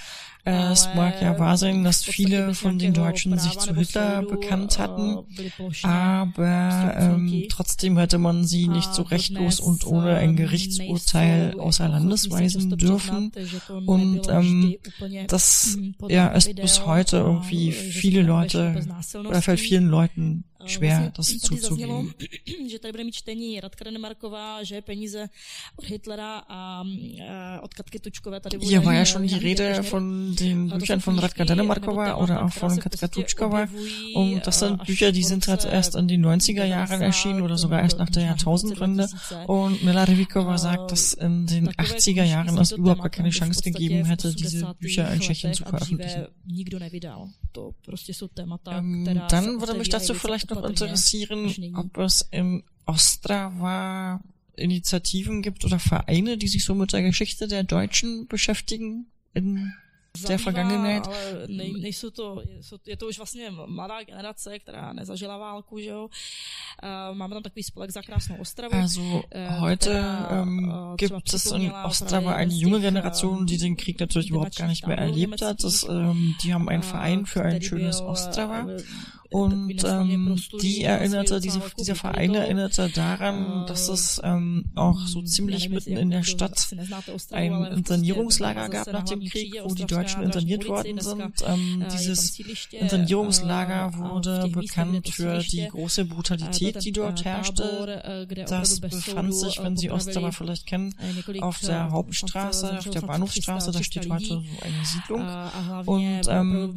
Es 0.44 0.90
mag 0.96 1.22
ja 1.22 1.38
wahr 1.38 1.56
sein, 1.56 1.84
dass 1.84 2.04
viele 2.04 2.56
von 2.56 2.80
den 2.80 2.94
Deutschen 2.94 3.38
sich 3.38 3.60
zu 3.60 3.76
Hitler 3.76 4.24
bekannt 4.24 4.80
hatten, 4.80 5.20
aber 5.84 6.96
ähm, 6.98 7.44
trotzdem 7.48 7.96
hätte 8.00 8.18
man 8.18 8.46
sie 8.46 8.68
nicht 8.68 8.92
so 8.92 9.04
rechtlos 9.04 9.60
und 9.60 9.86
ohne 9.86 10.16
ein 10.16 10.36
Gerichtsurteil 10.36 11.60
außer 11.60 11.88
Landes 11.88 12.32
weisen 12.32 12.76
dürfen. 12.76 13.32
Und 13.86 14.30
ähm, 14.30 14.78
das 15.28 15.78
ja, 16.08 16.30
ist 16.30 16.56
bis 16.56 16.88
heute 16.88 17.18
irgendwie 17.18 17.72
viele 17.72 18.24
Leute, 18.24 18.71
oder 19.20 19.42
fällt 19.42 19.60
vielen 19.60 19.88
Leuten 19.88 20.44
schwer, 20.66 21.12
das 21.16 21.38
zuzugeben. 21.38 22.14
že 22.70 22.80
tady 22.80 22.92
bude 22.92 23.04
mít 23.04 23.16
čtení 23.16 23.60
Radka 23.60 23.86
Denemarková, 23.86 24.64
že 24.64 24.82
peníze 24.82 25.30
od 25.76 25.86
Hitlera 25.86 26.44
a 26.50 26.84
od 27.62 27.74
Katky 27.74 28.00
Tučkové 28.00 28.40
tady 28.40 28.58
bude. 28.58 28.70
Hier 28.70 28.84
war 28.84 28.96
ja 28.96 29.06
schon 29.06 29.28
die 29.28 29.40
Rede 29.40 29.82
von 29.82 30.36
den 30.36 30.70
Büchern 30.70 31.00
von 31.00 31.20
Radka 31.20 31.44
Denemarkova 31.44 32.16
oder 32.16 32.44
auch 32.44 32.54
von 32.54 32.78
Katka 32.78 33.08
Tutschkova. 33.08 33.68
Und 34.16 34.48
das 34.48 34.60
sind 34.60 34.86
Bücher, 34.86 35.12
die 35.12 35.24
sind 35.24 35.48
halt 35.48 35.66
erst 35.66 35.96
in 35.96 36.08
den 36.08 36.26
90er 36.26 36.66
Jahren 36.66 37.02
erschienen 37.02 37.42
oder 37.42 37.58
sogar 37.58 37.82
erst 37.82 37.98
nach 37.98 38.10
der 38.10 38.24
Jahrtausendwende. 38.24 39.08
Und 39.48 39.84
Nela 39.84 40.04
Revikova 40.04 40.58
sagt, 40.58 40.92
dass 40.92 41.14
in 41.14 41.48
den 41.48 41.70
80er 41.70 42.24
Jahren 42.24 42.58
es 42.58 42.72
überhaupt 42.72 43.02
gar 43.02 43.10
keine 43.10 43.30
Chance 43.30 43.62
gegeben 43.62 44.06
hätte, 44.06 44.34
diese 44.34 44.74
Bücher 44.80 45.12
in 45.14 45.20
Tschechien 45.20 45.54
zu 45.54 45.64
veröffentlichen. 45.64 46.28
Ähm, 48.68 49.22
dann 49.30 49.60
würde 49.60 49.74
mich 49.74 49.90
dazu 49.90 50.14
vielleicht 50.14 50.50
noch 50.50 50.64
interessieren, 50.64 51.76
ob 51.76 51.98
es 51.98 52.28
in 52.32 52.64
Ostrava 52.86 54.22
Initiativen 54.56 55.42
gibt 55.42 55.66
oder 55.66 55.80
Vereine, 55.80 56.38
die 56.38 56.48
sich 56.48 56.66
so 56.66 56.76
mit 56.76 56.94
der 56.94 57.02
Geschichte 57.02 57.48
der 57.48 57.64
Deutschen 57.64 58.28
beschäftigen 58.28 59.08
in 59.34 59.74
der 60.28 60.40
Vergangenheit. 60.40 61.08
Ale 61.08 61.48
nej, 61.48 61.74
nejsou 61.74 62.10
to, 62.10 62.44
jsou, 62.62 62.78
je 62.86 62.98
to 62.98 63.08
už 63.08 63.18
vlastně 63.18 63.52
mladá 63.66 64.04
generace, 64.04 64.60
která 64.60 64.94
nezažila 64.94 65.38
válku, 65.38 65.80
že 65.80 65.90
jo. 65.90 66.10
Uh, 66.84 67.16
máme 67.18 67.34
tam 67.36 67.44
takový 67.44 67.64
spolek 67.64 67.92
za 67.92 68.02
krásnou 68.02 68.36
Ostravu. 68.42 68.76
Also 68.76 69.24
heute 69.60 69.90
která, 69.90 70.42
um, 70.42 70.96
gibt 70.98 71.34
es 71.34 71.46
in 71.46 71.72
Ostrava 71.86 72.34
eine 72.34 72.54
junge 72.54 72.80
Generation, 72.80 73.46
die 73.46 73.58
den 73.58 73.78
Krieg 73.78 74.00
natürlich 74.00 74.30
überhaupt 74.30 74.58
gar 74.58 74.68
nicht 74.68 74.88
mehr 74.88 74.98
erlebt 74.98 75.42
hat. 75.42 75.64
Das, 75.64 75.84
um, 75.84 76.36
die 76.44 76.54
haben 76.54 76.70
einen 76.70 76.84
Verein 76.84 77.26
für 77.26 77.44
ein 77.44 77.62
schönes 77.62 78.02
Ostrava. 78.02 78.68
Und 79.32 79.86
ähm, 79.86 80.38
die 80.62 80.84
erinnerte, 80.84 81.40
diese, 81.40 81.62
dieser 81.80 81.96
Verein 81.96 82.36
erinnerte 82.36 82.90
daran, 82.90 83.66
dass 83.66 83.88
es 83.88 84.20
ähm, 84.26 84.66
auch 84.76 85.00
so 85.08 85.22
ziemlich 85.22 85.70
mitten 85.70 85.96
in 85.96 86.10
der 86.10 86.24
Stadt 86.24 86.68
ein 87.32 87.64
Internierungslager 87.64 88.68
gab 88.68 88.92
nach 88.92 89.06
dem 89.06 89.22
Krieg, 89.22 89.56
wo 89.64 89.74
die 89.74 89.86
Deutschen 89.86 90.24
interniert 90.24 90.68
worden 90.68 91.00
sind. 91.00 91.34
Ähm, 91.48 91.86
dieses 91.94 92.38
Internierungslager 92.72 93.94
wurde 93.96 94.50
bekannt 94.50 95.08
für 95.08 95.40
die 95.40 95.66
große 95.66 96.04
Brutalität, 96.04 96.71
die 96.74 96.92
dort 96.92 97.26
herrschte. 97.26 98.28
Das 98.48 98.80
befand 98.80 99.36
sich, 99.36 99.62
wenn 99.64 99.78
Sie 99.78 99.92
Ostrava 99.92 100.32
vielleicht 100.32 100.66
kennen, 100.66 100.94
auf 101.42 101.60
der 101.60 101.92
Hauptstraße, 101.92 102.78
auf 102.80 102.90
der 102.90 103.02
Bahnhofstraße, 103.02 103.72
da 103.72 103.84
steht 103.84 104.10
heute 104.10 104.26
so 104.26 104.44
eine 104.62 104.86
Siedlung. 104.86 105.28
Und 105.86 106.22
ähm, 106.28 106.74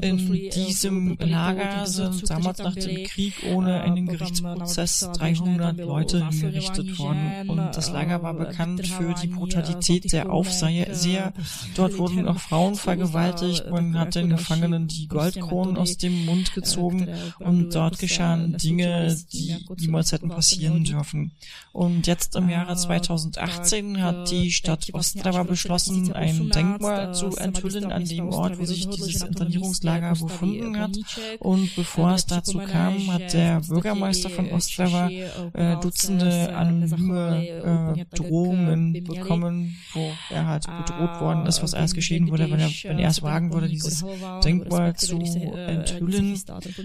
in 0.00 0.50
diesem 0.50 1.16
Lager 1.18 1.86
sind 1.86 2.28
damals 2.28 2.58
nach 2.58 2.74
dem 2.74 3.04
Krieg 3.04 3.34
ohne 3.52 3.80
einen 3.82 4.06
Gerichtsprozess 4.06 5.10
300 5.12 5.76
Leute 5.78 6.28
hingerichtet 6.28 6.98
worden. 6.98 7.48
Und 7.48 7.76
das 7.76 7.90
Lager 7.90 8.22
war 8.22 8.34
bekannt 8.34 8.86
für 8.86 9.14
die 9.14 9.28
Brutalität 9.28 10.12
der 10.12 10.30
Aufseher. 10.30 11.32
Dort 11.74 11.98
wurden 11.98 12.28
auch 12.28 12.38
Frauen 12.38 12.74
vergewaltigt. 12.74 13.70
Man 13.70 13.98
hat 13.98 14.14
den 14.14 14.30
Gefangenen 14.30 14.88
die 14.88 15.08
Goldkronen 15.08 15.76
aus 15.76 15.96
dem 15.96 16.24
Mund 16.26 16.54
gezogen. 16.54 17.08
Und 17.38 17.74
dort 17.74 17.98
geschahen 17.98 18.56
Dinge, 18.56 19.16
die 19.32 19.56
niemals 19.78 20.12
hätten 20.12 20.28
passieren 20.28 20.84
dürfen. 20.84 21.32
Und 21.72 22.06
jetzt 22.06 22.36
im 22.36 22.48
Jahre 22.48 22.76
2018 22.76 24.02
hat 24.02 24.30
die 24.30 24.50
Stadt 24.50 24.92
Ostrava 24.92 25.42
beschlossen, 25.44 26.12
ein 26.12 26.50
Denkmal 26.50 27.14
zu 27.14 27.36
enthüllen 27.36 27.92
an 27.92 28.04
dem 28.04 28.28
Ort, 28.28 28.58
wo 28.58 28.64
sich 28.64 28.88
dieses 28.88 29.22
Internierungslager 29.22 30.14
befunden 30.14 30.78
hat 30.78 30.96
und 31.38 31.74
bevor 31.76 32.14
es 32.14 32.26
dazu 32.26 32.58
kam, 32.58 33.12
hat 33.12 33.32
der 33.32 33.60
Bürgermeister 33.60 34.30
von 34.30 34.50
Ostrava 34.50 35.08
äh, 35.08 35.76
Dutzende 35.80 36.54
anonyme 36.54 37.46
äh, 37.46 38.16
Drohungen 38.16 39.04
bekommen, 39.04 39.76
wo 39.92 40.12
er 40.30 40.46
halt 40.46 40.66
bedroht 40.66 41.20
worden 41.20 41.46
ist, 41.46 41.62
was 41.62 41.74
alles 41.74 41.94
geschehen 41.94 42.30
würde, 42.30 42.50
wenn 42.50 42.60
er, 42.60 42.70
wenn 42.84 42.98
er 42.98 43.10
es 43.10 43.22
wagen 43.22 43.52
würde, 43.52 43.68
dieses 43.68 44.04
Denkmal 44.44 44.96
zu 44.96 45.18
enthüllen. 45.18 46.40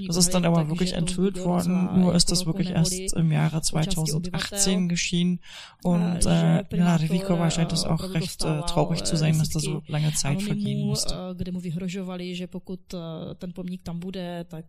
Das 0.08 0.16
ist 0.18 0.34
dann 0.34 0.46
aber 0.46 0.70
wirklich 0.70 0.94
enthüllt 0.94 1.44
worden, 1.44 2.02
nur 2.02 2.16
ist 2.16 2.32
das 2.32 2.35
wirklich 2.44 2.70
erst 2.70 3.16
im 3.16 3.32
Jahre 3.32 3.62
2018 3.62 4.90
geschehen 4.90 5.40
und 5.84 6.26
äh, 6.26 6.64
Nela 6.72 6.96
Revikova 6.96 7.50
scheint 7.50 7.72
es 7.72 7.84
auch 7.84 8.14
recht 8.14 8.44
äh, 8.44 8.62
traurig 8.68 9.04
zu 9.04 9.16
sein, 9.16 9.38
dass 9.40 9.50
da 9.50 9.60
so 9.60 9.84
lange 9.88 10.12
Zeit 10.14 10.42
vergehen 10.42 10.88
musste. 10.88 11.36
kde 11.38 11.52
mu 11.52 11.60
vyhrožovali, 11.60 12.36
že 12.36 12.48
pokud 12.48 12.96
ten 13.38 13.54
pomník 13.54 13.82
tam 13.84 14.00
bude, 14.00 14.46
tak 14.50 14.66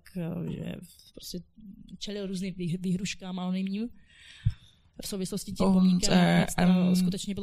že 0.49 0.77
prostě 1.15 1.39
čelil 1.99 2.27
různým 2.27 2.55
výhruškám 2.81 3.39
anonymním. 3.39 3.89
V 5.03 5.07
souvislosti 5.07 5.53
tím 5.53 5.67
Und 5.67 6.09
äh, 6.09 6.47
an 6.57 6.95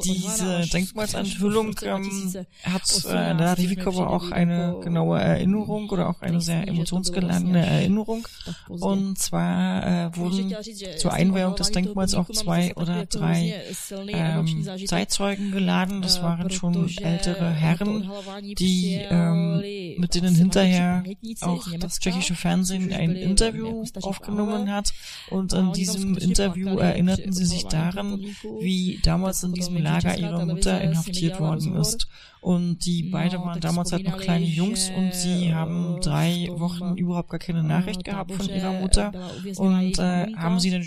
diese 0.03 0.61
Denkmalsenthüllung 0.73 1.75
ähm, 1.83 2.33
hat 2.63 3.05
äh, 3.05 3.35
da 3.35 3.53
Rivikova 3.53 4.07
auch 4.07 4.31
eine 4.31 4.79
genaue 4.83 5.19
Erinnerung 5.19 5.89
oder 5.89 6.09
auch 6.09 6.21
eine 6.21 6.41
sehr 6.41 6.67
emotionsgeladene 6.67 7.63
Erinnerung. 7.65 8.27
Und 8.67 9.19
zwar 9.19 10.07
äh, 10.07 10.17
wurden 10.17 10.55
zur 10.97 11.13
Einweihung 11.13 11.55
des 11.55 11.71
Denkmals 11.71 12.15
auch 12.15 12.29
zwei 12.31 12.73
oder 12.75 13.05
drei 13.05 13.61
ähm, 14.07 14.67
Zeitzeugen 14.87 15.51
geladen. 15.51 16.01
Das 16.01 16.23
waren 16.23 16.49
schon 16.49 16.89
ältere 16.97 17.51
Herren, 17.51 18.09
die 18.57 18.95
ähm, 18.95 19.61
mit 19.97 20.15
denen 20.15 20.33
hinterher 20.33 21.03
auch 21.41 21.67
das 21.79 21.99
tschechische 21.99 22.35
Fernsehen 22.35 22.91
ein 22.91 23.15
Interview 23.15 23.83
aufgenommen 24.01 24.71
hat. 24.71 24.91
Und 25.29 25.53
in 25.53 25.71
diesem 25.73 26.17
Interview 26.17 26.79
erinnerten 26.79 27.31
sie 27.31 27.42
sie 27.43 27.56
sich 27.56 27.65
daran, 27.65 28.19
wie 28.60 28.99
damals 29.03 29.43
in 29.43 29.53
diesem 29.53 29.77
Lager 29.77 30.17
ihre 30.17 30.45
Mutter 30.45 30.82
inhaftiert 30.82 31.39
worden 31.39 31.75
ist. 31.75 32.08
Und 32.41 32.86
die 32.86 33.03
beide 33.03 33.39
waren 33.39 33.62
damals 33.62 33.93
halt 33.93 34.06
noch 34.06 34.17
kleine 34.17 34.45
Jungs 34.45 34.89
und 34.89 35.13
sie 35.13 35.53
haben 35.53 36.01
drei 36.01 36.49
Wochen 36.51 36.97
überhaupt 36.97 37.29
gar 37.29 37.39
keine 37.39 37.63
Nachricht 37.63 38.03
gehabt 38.03 38.34
von 38.34 38.49
ihrer 38.49 38.82
Mutter 38.82 39.13
und 39.56 39.97
äh, 39.97 40.34
haben 40.36 40.60
sie 40.60 40.71
dann 40.71 40.84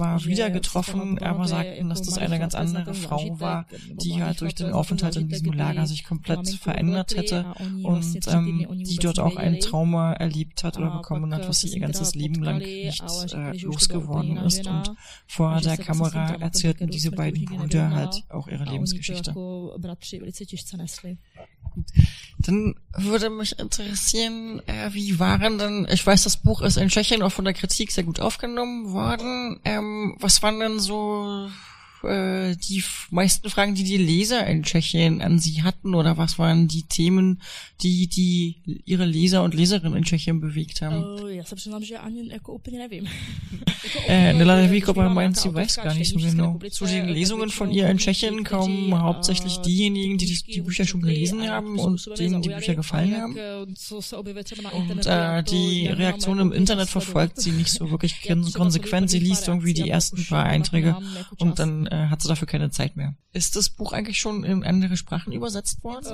zwar 0.00 0.24
wieder 0.24 0.50
getroffen, 0.50 1.18
aber 1.18 1.46
sagten, 1.46 1.88
dass 1.88 2.00
das 2.02 2.16
eine 2.16 2.38
ganz 2.38 2.54
andere 2.54 2.94
Frau 2.94 3.38
war, 3.40 3.66
die 3.90 4.22
halt 4.22 4.40
durch 4.40 4.54
den 4.54 4.72
Aufenthalt 4.72 5.16
in 5.16 5.28
diesem 5.28 5.52
Lager 5.52 5.86
sich 5.86 6.04
komplett 6.04 6.48
verändert 6.48 7.16
hätte 7.16 7.44
und 7.82 8.18
ähm, 8.28 8.66
die 8.70 8.96
dort 8.96 9.18
auch 9.18 9.36
ein 9.36 9.60
Trauma 9.60 10.12
erlebt 10.12 10.64
hat 10.64 10.78
oder 10.78 10.90
bekommen 10.90 11.34
hat, 11.34 11.48
was 11.48 11.60
sie 11.60 11.68
ihr 11.68 11.80
ganzes 11.80 12.14
Leben 12.14 12.42
lang 12.42 12.58
nicht 12.58 13.02
äh, 13.34 13.56
losgeworden 13.58 14.38
ist. 14.38 14.66
Und 14.66 14.92
vor 15.26 15.60
der 15.60 15.76
Kamera 15.76 15.99
erzählten 16.06 16.88
diese 16.88 17.10
beiden 17.10 17.44
Brüder 17.44 17.90
halt 17.90 18.24
auch 18.28 18.48
ihre 18.48 18.64
Lebensgeschichte. 18.64 19.32
Dann 22.38 22.74
würde 22.96 23.30
mich 23.30 23.58
interessieren, 23.58 24.60
äh, 24.66 24.92
wie 24.92 25.18
waren 25.18 25.58
denn, 25.58 25.86
ich 25.90 26.06
weiß, 26.06 26.24
das 26.24 26.38
Buch 26.38 26.62
ist 26.62 26.76
in 26.76 26.88
Tschechien 26.88 27.22
auch 27.22 27.32
von 27.32 27.44
der 27.44 27.54
Kritik 27.54 27.92
sehr 27.92 28.04
gut 28.04 28.20
aufgenommen 28.20 28.92
worden. 28.92 29.60
Ähm, 29.64 30.16
was 30.18 30.42
waren 30.42 30.58
denn 30.60 30.80
so 30.80 31.48
äh, 32.04 32.56
die 32.56 32.82
meisten 33.10 33.50
Fragen, 33.50 33.74
die 33.74 33.84
die 33.84 33.96
Leser 33.96 34.46
in 34.46 34.62
Tschechien 34.62 35.20
an 35.20 35.38
sie 35.38 35.62
hatten 35.62 35.94
oder 35.94 36.16
was 36.16 36.38
waren 36.38 36.68
die 36.68 36.84
Themen, 36.84 37.40
die 37.82 38.06
die 38.06 38.82
ihre 38.84 39.04
Leser 39.04 39.42
und 39.42 39.54
Leserinnen 39.54 39.96
in 39.96 40.04
Tschechien 40.04 40.40
bewegt 40.40 40.82
haben? 40.82 41.02
Uh, 41.02 41.26
já 41.26 41.44
se 41.44 41.56
přiznám, 41.56 41.84
že 41.84 41.98
ani 41.98 42.28
jako 42.32 42.52
úplně 42.52 42.78
nevím. 42.78 43.08
Nela 44.08 44.56
Nevikova 44.56 45.08
meint, 45.08 45.36
sie 45.38 45.48
weiß 45.48 45.76
gar 45.76 45.94
nicht 45.94 46.12
so 46.12 46.18
genau. 46.18 46.58
Zu 46.70 46.86
den 46.86 47.08
Lesungen 47.08 47.50
von 47.50 47.70
ihr 47.70 47.88
in 47.88 47.98
Tschechien 47.98 48.44
kommen 48.44 49.00
hauptsächlich 49.00 49.58
diejenigen, 49.58 50.18
die 50.18 50.26
die, 50.26 50.52
die 50.52 50.60
Bücher 50.60 50.86
schon 50.86 51.00
gelesen 51.00 51.48
haben 51.48 51.78
und 51.78 52.18
denen 52.18 52.42
die 52.42 52.50
Bücher 52.50 52.74
gefallen 52.74 53.16
haben. 53.16 53.36
Und 54.72 55.06
äh, 55.06 55.42
die 55.42 55.86
Reaktion 55.86 56.38
im 56.38 56.52
Internet 56.52 56.88
verfolgt 56.88 57.40
sie 57.40 57.52
nicht 57.52 57.72
so 57.72 57.90
wirklich 57.90 58.20
konsequent. 58.54 59.10
Sie 59.10 59.18
liest 59.18 59.48
irgendwie 59.48 59.74
die 59.74 59.88
ersten 59.88 60.24
paar 60.26 60.44
Einträge 60.44 60.96
und 61.38 61.58
dann 61.58 61.86
äh, 61.90 62.06
hat 62.06 62.22
sie 62.22 62.28
dafür 62.28 62.46
keine 62.46 62.70
Zeit 62.70 62.96
mehr. 62.96 63.14
Ist 63.32 63.54
das 63.54 63.68
Buch 63.68 63.92
eigentlich 63.92 64.18
schon 64.18 64.42
in 64.42 64.64
andere 64.64 64.96
Sprachen 64.96 65.32
übersetzt 65.32 65.84
worden? 65.84 66.04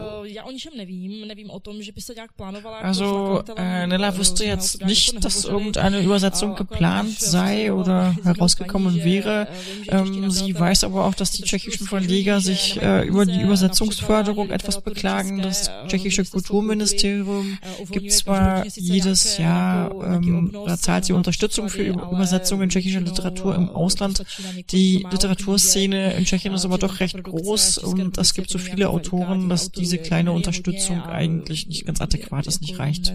Also, 2.83 3.43
äh, 3.57 3.87
Nella 3.87 4.19
wüsste 4.19 4.45
jetzt 4.45 4.85
nicht, 4.85 5.25
dass 5.25 5.47
irgendeine 5.47 6.03
Übersetzung 6.03 6.57
geplant 6.57 7.19
sei 7.19 7.73
oder 7.73 8.15
herausgekommen 8.23 9.03
wäre. 9.03 9.49
Ähm, 9.89 10.31
sie 10.31 10.59
weiß 10.59 10.85
aber 10.85 11.07
auch, 11.07 11.15
dass 11.15 11.31
die 11.31 11.43
tschechischen 11.43 11.87
Verleger 11.87 12.41
sich 12.41 12.81
äh, 12.83 13.07
über 13.07 13.25
die 13.25 13.41
Übersetzungsförderung 13.41 14.51
etwas 14.51 14.83
beklagen. 14.83 15.41
Das 15.41 15.71
tschechische 15.89 16.25
Kulturministerium 16.25 17.59
gibt 17.91 18.13
zwar 18.13 18.67
jedes 18.67 19.39
Jahr, 19.39 19.91
ähm, 20.05 20.53
da 20.67 20.77
zahlt 20.77 21.07
sie 21.07 21.15
Unterstützung 21.15 21.71
für 21.71 21.83
Übersetzungen 21.83 22.69
tschechischer 22.69 23.01
Literatur 23.01 23.55
im 23.55 23.71
Ausland. 23.71 24.23
Die 24.71 25.07
Literatur 25.11 25.59
Szene 25.71 26.15
in 26.15 26.25
Tschechien 26.25 26.55
ist 26.55 26.65
aber 26.65 26.79
doch 26.79 27.01
recht 27.01 27.23
groß 27.23 27.79
und 27.79 28.19
es 28.19 28.35
gibt 28.35 28.51
so 28.51 28.59
viele 28.59 28.89
Autoren, 28.89 29.49
dass 29.49 29.71
diese 29.71 29.99
kleine 29.99 30.33
Unterstützung 30.33 31.03
eigentlich 31.03 31.67
nicht 31.67 31.87
ganz 31.87 32.01
adäquat 32.01 32.47
ist, 32.47 32.61
nicht 32.61 32.79
reicht. 32.79 33.13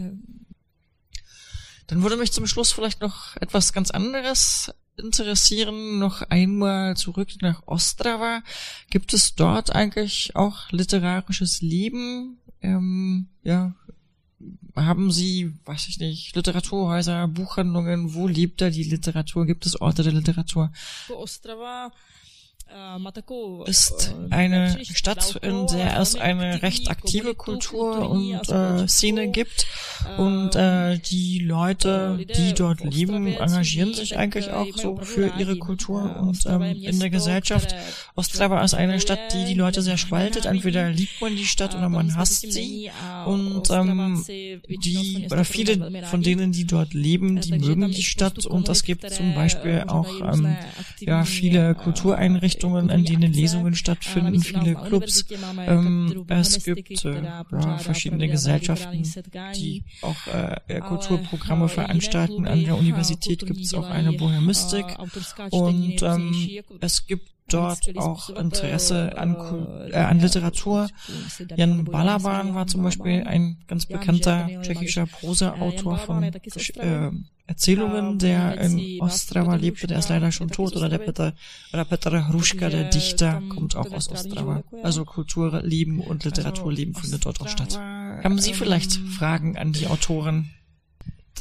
Dann 1.88 2.04
würde 2.04 2.16
mich 2.16 2.32
zum 2.32 2.48
Schluss 2.48 2.72
vielleicht 2.72 3.02
noch 3.02 3.36
etwas 3.38 3.74
ganz 3.74 3.92
anderes 3.92 4.72
interessieren, 4.98 6.00
noch 6.00 6.22
einmal 6.22 6.96
zurück 6.96 7.30
nach 7.42 7.64
Ostrava. 7.68 8.44
Gibt 8.90 9.14
es 9.14 9.36
dort 9.36 9.76
eigentlich 9.76 10.36
auch 10.36 10.72
literarisches 10.72 11.62
Leben? 11.62 12.38
Ähm, 12.62 13.28
ja, 13.44 13.74
haben 14.76 15.12
Sie, 15.12 15.54
weiß 15.66 15.88
ich 15.90 16.00
nicht, 16.00 16.36
Literaturhäuser, 16.36 17.28
Buchhandlungen? 17.28 18.14
Wo 18.14 18.28
lebt 18.28 18.62
da 18.62 18.70
die 18.70 18.84
Literatur? 18.84 19.46
Gibt 19.46 19.66
es 19.66 19.80
Orte 19.80 20.04
der 20.04 20.14
Literatur? 20.14 20.72
Ostrava 21.10 21.92
ist 23.66 24.16
eine 24.30 24.78
Stadt, 24.84 25.38
in 25.42 25.68
der 25.68 26.00
es 26.00 26.16
eine 26.16 26.62
recht 26.62 26.90
aktive 26.90 27.36
Kultur 27.36 28.10
und 28.10 28.50
äh, 28.50 28.88
Szene 28.88 29.30
gibt. 29.30 29.66
Und 30.18 30.56
äh, 30.56 30.98
die 30.98 31.40
Leute, 31.40 32.20
die 32.36 32.54
dort 32.54 32.82
leben, 32.82 33.28
engagieren 33.28 33.94
sich 33.94 34.18
eigentlich 34.18 34.52
auch 34.52 34.68
so 34.76 34.98
für 34.98 35.32
ihre 35.38 35.58
Kultur 35.58 36.18
und 36.20 36.46
ähm, 36.46 36.62
in 36.62 37.00
der 37.00 37.10
Gesellschaft. 37.10 37.76
Ostrava 38.16 38.64
ist 38.64 38.74
eine 38.74 39.00
Stadt, 39.00 39.20
die 39.34 39.46
die 39.46 39.54
Leute 39.54 39.82
sehr 39.82 39.98
spaltet. 39.98 40.46
Entweder 40.46 40.90
liebt 40.90 41.22
man 41.22 41.36
die 41.36 41.46
Stadt 41.46 41.76
oder 41.76 41.90
man 41.90 42.16
hasst 42.16 42.52
sie. 42.52 42.90
und 43.26 43.70
ähm, 43.70 44.24
die 44.68 45.28
oder 45.30 45.46
viele 45.46 46.04
von 46.06 46.22
denen, 46.22 46.52
die 46.52 46.66
dort 46.66 46.94
leben, 46.94 47.40
die 47.42 47.58
mögen 47.60 47.92
die 47.92 48.04
Stadt 48.04 48.46
und 48.46 48.70
es 48.70 48.84
gibt 48.84 49.10
zum 49.12 49.36
Beispiel 49.36 49.84
auch 49.88 50.10
ähm, 50.22 50.56
ja 51.00 51.24
viele 51.26 51.76
Kultureinrichtungen 51.76 52.61
Einrichtungen, 52.62 52.92
an 52.92 53.04
denen 53.04 53.34
Lesungen 53.34 53.76
stattfinden, 53.76 54.42
viele 54.42 54.76
Clubs. 54.76 55.26
Ähm, 55.58 56.26
es 56.28 56.64
gibt 56.64 57.06
äh, 57.06 57.24
ja, 57.24 57.78
verschiedene 57.80 58.28
Gesellschaften, 58.28 59.04
die 59.56 59.84
auch 60.02 60.28
äh, 60.28 60.80
Kulturprogramme 60.82 61.68
veranstalten. 61.68 62.48
An 62.48 62.64
der 62.64 62.78
Universität 62.78 63.46
gibt 63.46 63.62
es 63.62 63.74
auch 63.74 63.90
eine 63.90 64.14
Bohemistik 64.14 64.86
und 65.52 66.02
ähm, 66.02 66.62
es 66.82 67.08
gibt 67.08 67.30
dort 67.54 67.98
auch 67.98 68.30
Interesse 68.30 69.18
an, 69.18 69.36
äh, 69.92 69.96
an 69.96 70.20
Literatur. 70.20 70.90
Jan 71.56 71.86
Balaban 71.86 72.56
war 72.56 72.68
zum 72.68 72.84
Beispiel 72.84 73.24
ein 73.24 73.58
ganz 73.68 73.86
bekannter 73.86 74.50
tschechischer 74.62 75.06
Prosa-Autor 75.06 75.98
von 75.98 76.24
äh, 76.24 77.12
Erzählungen, 77.48 78.18
der 78.18 78.62
in 78.62 79.02
Ostrava 79.02 79.56
lebte, 79.56 79.86
der 79.86 80.00
ist 80.00 80.08
leider 80.10 80.32
schon 80.32 80.50
tot, 80.50 80.76
oder 80.76 80.88
der 80.88 81.00
Peter, 81.00 81.34
oder 81.74 81.84
Peter 81.84 82.30
Hruška, 82.30 82.70
der 82.70 82.90
Dichter, 82.90 83.42
kommt 83.50 83.76
auch 83.76 83.92
aus 83.92 84.10
Ostrava. 84.10 84.64
Also 84.84 85.04
Kulturleben 85.04 86.00
und 86.00 86.24
Literaturleben 86.24 86.96
findet 86.96 87.26
dort 87.26 87.42
auch 87.42 87.50
statt. 87.50 87.78
Haben 87.78 88.40
Sie 88.40 88.54
vielleicht 88.54 88.94
Fragen 88.94 89.58
an 89.58 89.74
die 89.74 89.88
Autoren? 89.88 90.52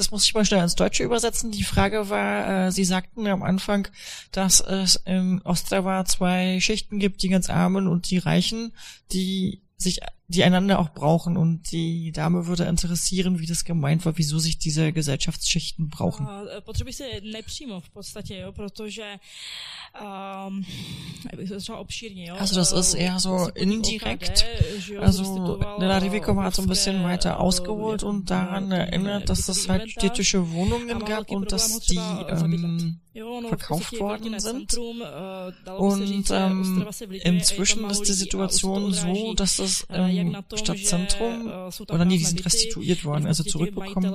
Das 0.00 0.10
muss 0.10 0.24
ich 0.24 0.32
mal 0.32 0.46
schnell 0.46 0.62
ins 0.62 0.76
Deutsche 0.76 1.02
übersetzen. 1.04 1.50
Die 1.50 1.62
Frage 1.62 2.08
war, 2.08 2.68
äh, 2.68 2.72
Sie 2.72 2.86
sagten 2.86 3.26
am 3.26 3.42
Anfang, 3.42 3.86
dass 4.32 4.62
es 4.62 4.96
in 5.04 5.42
Ostrava 5.42 6.06
zwei 6.06 6.58
Schichten 6.58 6.98
gibt, 6.98 7.22
die 7.22 7.28
ganz 7.28 7.50
Armen 7.50 7.86
und 7.86 8.10
die 8.10 8.16
Reichen, 8.16 8.72
die 9.12 9.60
sich 9.76 10.00
die 10.31 10.45
einander 10.45 10.79
auch 10.79 10.90
brauchen 10.90 11.37
und 11.37 11.73
die 11.73 12.12
Dame 12.12 12.47
würde 12.47 12.64
interessieren, 12.64 13.40
wie 13.40 13.47
das 13.47 13.64
gemeint 13.64 14.07
war, 14.07 14.16
wieso 14.16 14.38
sich 14.38 14.59
diese 14.59 14.93
Gesellschaftsschichten 14.93 15.88
brauchen. 15.88 16.29
Potřebuji 16.64 16.93
se 16.93 17.05
nepřímo 17.33 17.81
v 17.81 17.90
podstatě, 17.90 18.47
protože. 18.53 19.19
Also 22.38 22.55
das 22.55 22.73
ist 22.73 22.95
eher 22.95 23.18
so 23.18 23.49
indirekt. 23.55 24.47
Also 25.01 25.59
Nella 25.78 25.99
Rivikova 25.99 26.45
hat 26.45 26.55
so 26.55 26.62
ein 26.62 26.68
bisschen 26.68 27.03
weiter 27.03 27.41
ausgeholt 27.41 28.05
und 28.05 28.31
daran 28.31 28.70
erinnert, 28.70 29.28
dass 29.28 29.49
es 29.49 29.68
halt 29.68 29.91
städtische 29.91 30.53
Wohnungen 30.53 31.05
gab 31.05 31.31
und 31.31 31.51
dass 31.51 31.81
die 31.81 31.97
ähm, 31.97 33.01
verkauft 33.49 33.99
worden 33.99 34.39
sind. 34.39 34.78
Und 34.78 36.31
ähm, 36.31 36.87
inzwischen 37.24 37.91
ist 37.91 38.03
die 38.03 38.12
Situation 38.12 38.93
so, 38.93 39.35
dass 39.35 39.59
es 39.59 39.87
im 40.21 40.37
Stadtzentrum, 40.55 41.51
oder 41.89 42.05
nee, 42.05 42.18
die 42.18 42.25
sind 42.25 42.45
restituiert 42.45 43.05
worden, 43.05 43.27
also 43.27 43.43
zurückbekommen. 43.43 44.14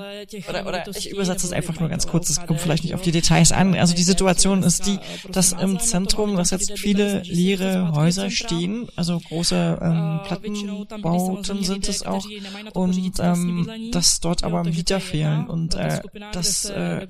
Oder, 0.50 0.68
oder 0.68 0.84
ich 0.96 1.10
übersetze 1.10 1.46
es 1.46 1.54
einfach 1.54 1.80
nur 1.80 1.90
ganz 1.90 2.08
kurz, 2.08 2.30
es 2.30 2.46
kommt 2.46 2.62
vielleicht 2.62 2.84
nicht 2.84 2.96
auf 2.96 3.02
die 3.02 3.12
Details 3.12 3.52
an. 3.52 3.76
Also 3.76 3.96
die 3.96 4.04
Situation 4.04 4.64
ist 4.64 4.86
die, 4.88 4.98
dass 5.32 5.54
im 5.54 5.80
Zentrum, 5.80 6.36
dass 6.36 6.52
jetzt 6.52 6.78
viele 6.78 7.22
leere 7.22 7.94
Häuser 7.94 8.30
stehen, 8.30 8.88
also 8.96 9.20
große 9.20 9.80
ähm, 9.82 10.20
Plattenbauten 10.26 11.64
sind 11.64 11.88
es 11.88 12.06
auch, 12.06 12.26
und 12.74 13.20
ähm, 13.20 13.70
dass 13.92 14.20
dort 14.20 14.44
aber 14.44 14.64
Mieter 14.64 15.00
fehlen 15.00 15.48
und 15.48 15.76
äh, 15.76 16.02
dass 16.32 16.66
äh, 16.66 17.08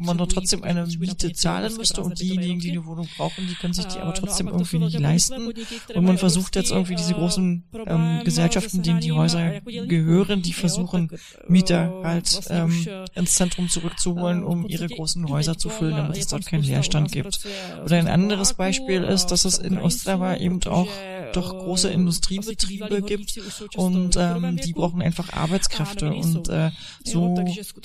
man 0.00 0.18
dort 0.18 0.32
trotzdem 0.32 0.62
eine 0.62 0.86
Miete 0.86 1.32
zahlen 1.32 1.76
müsste 1.76 2.02
und 2.02 2.20
diejenigen, 2.20 2.60
die 2.60 2.72
eine 2.72 2.84
Wohnung 2.84 3.08
brauchen, 3.16 3.46
die 3.48 3.54
können 3.54 3.74
sich 3.74 3.86
die 3.86 3.98
aber 3.98 4.14
trotzdem 4.14 4.48
irgendwie 4.48 4.78
nicht 4.78 4.98
leisten. 4.98 5.52
Und 5.94 6.04
man 6.04 6.18
versucht 6.18 6.56
jetzt 6.56 6.70
irgendwie 6.70 6.94
diese 6.94 7.14
großen 7.14 7.64
ähm, 7.86 8.01
Gesellschaften, 8.24 8.82
denen 8.82 9.00
die 9.00 9.12
Häuser 9.12 9.60
gehören, 9.60 10.42
die 10.42 10.52
versuchen 10.52 11.10
Mieter 11.48 11.92
halt 12.02 12.40
ähm, 12.50 12.86
ins 13.14 13.34
Zentrum 13.34 13.68
zurückzuholen, 13.68 14.44
um 14.44 14.66
ihre 14.66 14.88
großen 14.88 15.28
Häuser 15.28 15.56
zu 15.58 15.68
füllen, 15.68 15.96
damit 15.96 16.16
es 16.16 16.26
dort 16.28 16.46
keinen 16.46 16.64
Leerstand 16.64 17.12
gibt. 17.12 17.40
Oder 17.84 17.96
ein 17.96 18.08
anderes 18.08 18.54
Beispiel 18.54 19.02
ist, 19.02 19.26
dass 19.26 19.44
es 19.44 19.58
in 19.58 19.78
Ostrava 19.78 20.36
eben 20.36 20.62
auch 20.64 20.88
doch 21.32 21.58
große 21.58 21.88
Industriebetriebe 21.90 23.02
gibt 23.02 23.40
und 23.76 24.16
ähm, 24.18 24.56
die 24.56 24.72
brauchen 24.72 25.02
einfach 25.02 25.32
Arbeitskräfte 25.32 26.12
und 26.12 26.48
äh, 26.48 26.70
so 27.04 27.34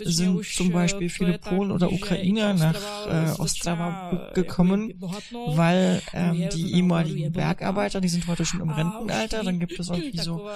sind 0.03 0.45
zum 0.45 0.71
Beispiel 0.71 1.09
viele 1.09 1.37
Polen 1.37 1.71
oder 1.71 1.91
Ukrainer 1.91 2.53
nach 2.53 2.75
äh, 3.07 3.39
Ostrava 3.39 4.31
gekommen, 4.33 4.93
weil 5.47 6.01
ähm, 6.13 6.49
die 6.53 6.73
ehemaligen 6.73 7.31
Bergarbeiter, 7.31 8.01
die 8.01 8.09
sind 8.09 8.27
heute 8.27 8.45
schon 8.45 8.61
im 8.61 8.69
Rentenalter, 8.69 9.43
dann 9.43 9.59
gibt 9.59 9.79
es 9.79 9.89
irgendwie 10.13 10.23
so 10.23 10.47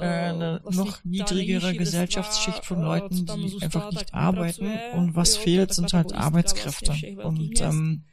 äh, 0.00 0.04
eine 0.04 0.60
noch 0.70 1.04
niedrigere 1.04 1.74
Gesellschaftsschicht 1.74 2.64
von 2.64 2.80
Leuten, 2.80 3.26
die 3.26 3.58
einfach 3.62 3.90
nicht 3.90 4.14
arbeiten 4.14 4.72
und 4.94 5.14
was 5.16 5.36
fehlt, 5.36 5.74
sind 5.74 5.92
halt 5.92 6.12
Arbeitskräfte. 6.12 6.92
und 7.22 7.60
ähm, 7.60 8.04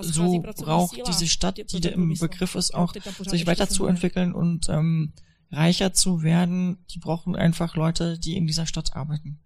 so 0.00 0.40
braucht 0.40 1.06
diese 1.06 1.26
Stadt, 1.26 1.58
die 1.58 1.88
im 1.88 2.14
Begriff 2.18 2.54
ist, 2.54 2.74
auch 2.74 2.94
sich 3.20 3.46
weiterzuentwickeln 3.46 4.32
und 4.32 4.68
ähm, 4.70 5.12
reicher 5.50 5.92
zu 5.92 6.22
werden. 6.22 6.78
Die 6.90 6.98
brauchen 6.98 7.36
einfach 7.36 7.76
Leute, 7.76 8.18
die 8.18 8.36
in 8.36 8.46
dieser 8.46 8.66
Stadt 8.66 8.96
arbeiten. 8.96 9.38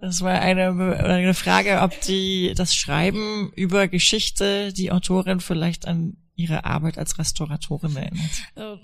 Das 0.00 0.20
war 0.22 0.40
eine, 0.40 0.68
eine 1.04 1.34
Frage, 1.34 1.80
ob 1.82 2.00
die 2.02 2.52
das 2.54 2.74
Schreiben 2.74 3.52
über 3.56 3.88
Geschichte 3.88 4.72
die 4.72 4.92
Autorin 4.92 5.40
vielleicht 5.40 5.86
an 5.88 6.16
ihre 6.38 6.64
Arbeit 6.64 6.98
als 6.98 7.18
Restauratorin 7.18 7.96
erinnert? 7.96 8.30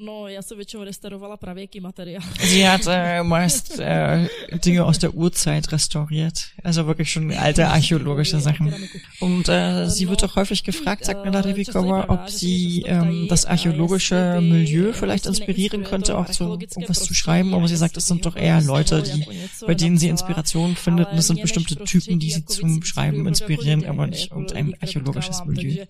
No, 0.00 0.28
já 0.28 0.42
se 0.42 0.54
většinou 0.54 0.84
restaurovala 0.84 1.36
pravěký 1.36 1.80
materiál. 1.80 2.22
Sie 2.38 2.68
hat 2.68 2.86
äh, 2.86 3.22
meist 3.22 3.78
äh, 3.78 4.28
Dinge 4.64 4.84
aus 4.84 4.98
der 4.98 5.14
Urzeit 5.14 5.72
restauriert, 5.72 6.34
also 6.64 6.86
wirklich 6.86 7.12
schon 7.12 7.32
alte 7.32 7.68
archäologische 7.68 8.40
Sachen. 8.40 8.74
Und 9.20 9.48
äh, 9.48 9.88
sie 9.88 10.08
wird 10.08 10.24
auch 10.24 10.36
häufig 10.36 10.64
gefragt, 10.64 11.04
sagt 11.04 11.24
Nella 11.24 11.40
Revikova, 11.40 12.04
ob 12.08 12.28
sie 12.28 12.82
ähm, 12.86 13.26
das 13.28 13.46
archäologische 13.46 14.40
Milieu 14.40 14.92
vielleicht 14.92 15.26
inspirieren 15.26 15.84
könnte, 15.84 16.18
auch 16.18 16.28
zu 16.28 16.44
irgendwas 16.44 17.04
zu 17.04 17.14
schreiben, 17.14 17.54
aber 17.54 17.68
sie 17.68 17.76
sagt, 17.76 17.96
es 17.96 18.06
sind 18.06 18.26
doch 18.26 18.36
eher 18.36 18.60
Leute, 18.62 19.02
die, 19.02 19.24
bei 19.66 19.74
denen 19.74 19.98
sie 19.98 20.08
Inspiration 20.08 20.76
findet 20.76 21.10
und 21.12 21.18
es 21.18 21.26
sind 21.28 21.40
bestimmte 21.40 21.76
Typen, 21.84 22.18
die 22.18 22.30
sie 22.30 22.44
zum 22.44 22.82
Schreiben 22.82 23.26
inspirieren, 23.28 23.86
aber 23.86 24.06
nicht 24.06 24.30
irgendein 24.30 24.74
archäologisches 24.80 25.44
Milieu. 25.44 25.86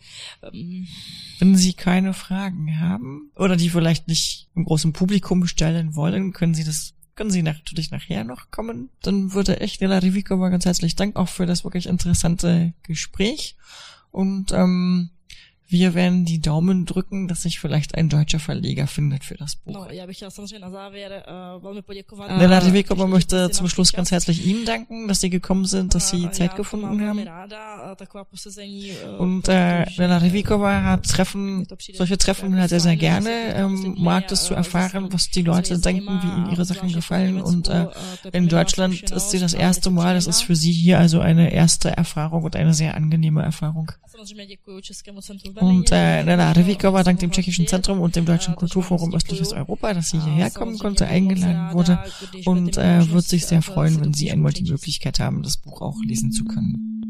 Wenn 1.38 1.53
Sie 1.56 1.74
keine 1.74 2.14
Fragen 2.14 2.80
haben 2.80 3.30
oder 3.36 3.56
die 3.56 3.70
vielleicht 3.70 4.08
nicht 4.08 4.48
im 4.54 4.64
großen 4.64 4.92
Publikum 4.92 5.46
stellen 5.46 5.94
wollen, 5.94 6.32
können 6.32 6.54
Sie 6.54 6.64
das 6.64 6.94
können 7.14 7.30
Sie 7.30 7.42
natürlich 7.42 7.90
nachher 7.90 8.24
noch 8.24 8.50
kommen. 8.50 8.90
Dann 9.02 9.32
würde 9.34 9.56
ich 9.56 9.80
Nela 9.80 9.98
Rivikova 9.98 10.48
ganz 10.48 10.64
herzlich 10.64 10.96
Dank 10.96 11.16
auch 11.16 11.28
für 11.28 11.46
das 11.46 11.62
wirklich 11.62 11.86
interessante 11.86 12.72
Gespräch. 12.82 13.56
Und 14.10 14.52
ähm, 14.52 15.10
wir 15.66 15.94
werden 15.94 16.24
die 16.24 16.40
Daumen 16.40 16.84
drücken, 16.84 17.26
dass 17.26 17.42
sich 17.42 17.58
vielleicht 17.58 17.94
ein 17.94 18.08
deutscher 18.08 18.38
Verleger 18.38 18.86
findet 18.86 19.24
für 19.24 19.34
das 19.34 19.56
Buch. 19.56 19.74
No, 19.74 19.86
já 19.90 20.06
bych 20.06 20.16
chtěla 20.16 20.30
samozřejmě 20.30 20.58
na 20.58 20.70
závěr 20.70 21.24
uh, 21.56 21.62
velmi 21.62 21.82
poděkovat. 21.82 22.38
Nela 22.38 22.58
Rivikova 22.58 23.06
möchte 23.06 23.48
zum 23.48 23.68
Schluss 23.68 23.92
ganz 23.92 24.10
herzlich 24.10 24.46
Ihnen 24.46 24.64
danken, 24.64 25.08
dass 25.08 25.20
Sie 25.20 25.30
gekommen 25.30 25.66
sind, 25.66 25.94
dass 25.94 26.10
Sie 26.10 26.30
Zeit 26.30 26.56
gefunden 26.56 27.00
haben. 27.00 27.24
Und 29.18 29.48
äh, 29.48 29.86
Nela 29.98 30.18
Rivikova 30.18 30.82
hat 30.82 31.06
Treffen, 31.06 31.66
solche 31.94 32.18
Treffen 32.18 32.56
halt 32.56 32.70
sehr, 32.70 32.80
sehr 32.80 32.96
gerne, 32.96 33.30
ähm, 33.54 33.94
mag 33.98 34.30
es 34.30 34.44
zu 34.44 34.54
erfahren, 34.54 35.12
was 35.12 35.30
die 35.30 35.42
Leute 35.42 35.78
denken, 35.78 36.20
wie 36.22 36.26
ihnen 36.26 36.50
ihre 36.50 36.64
Sachen 36.64 36.92
gefallen. 36.92 37.40
Und 37.40 37.68
äh, 37.68 37.86
in 38.32 38.48
Deutschland 38.48 39.10
ist 39.10 39.30
sie 39.30 39.38
das 39.38 39.54
erste 39.54 39.90
Mal, 39.90 40.14
das 40.14 40.26
ist 40.26 40.42
für 40.42 40.56
sie 40.56 40.72
hier 40.72 40.98
also 40.98 41.20
eine 41.20 41.52
erste 41.52 41.90
Erfahrung 41.90 42.44
und 42.44 42.56
eine 42.56 42.74
sehr 42.74 42.94
angenehme 42.94 43.42
Erfahrung. 43.42 43.92
Und 45.60 45.90
äh, 45.92 46.24
Nella 46.24 46.52
Revikova 46.52 47.02
dank 47.02 47.20
dem 47.20 47.30
Tschechischen 47.30 47.66
Zentrum 47.66 48.00
und 48.00 48.16
dem 48.16 48.24
Deutschen 48.24 48.56
Kulturforum 48.56 49.14
Östliches 49.14 49.52
Europa, 49.52 49.94
dass 49.94 50.10
sie 50.10 50.20
hierher 50.20 50.50
kommen 50.50 50.78
konnte, 50.78 51.06
eingeladen 51.06 51.72
wurde 51.72 51.98
und 52.44 52.76
äh, 52.76 53.10
wird 53.10 53.24
sich 53.24 53.46
sehr 53.46 53.62
freuen, 53.62 54.00
wenn 54.00 54.14
Sie 54.14 54.30
einmal 54.30 54.52
die 54.52 54.70
Möglichkeit 54.70 55.20
haben, 55.20 55.42
das 55.42 55.56
Buch 55.56 55.82
auch 55.82 55.96
lesen 56.04 56.32
zu 56.32 56.44
können. 56.44 57.03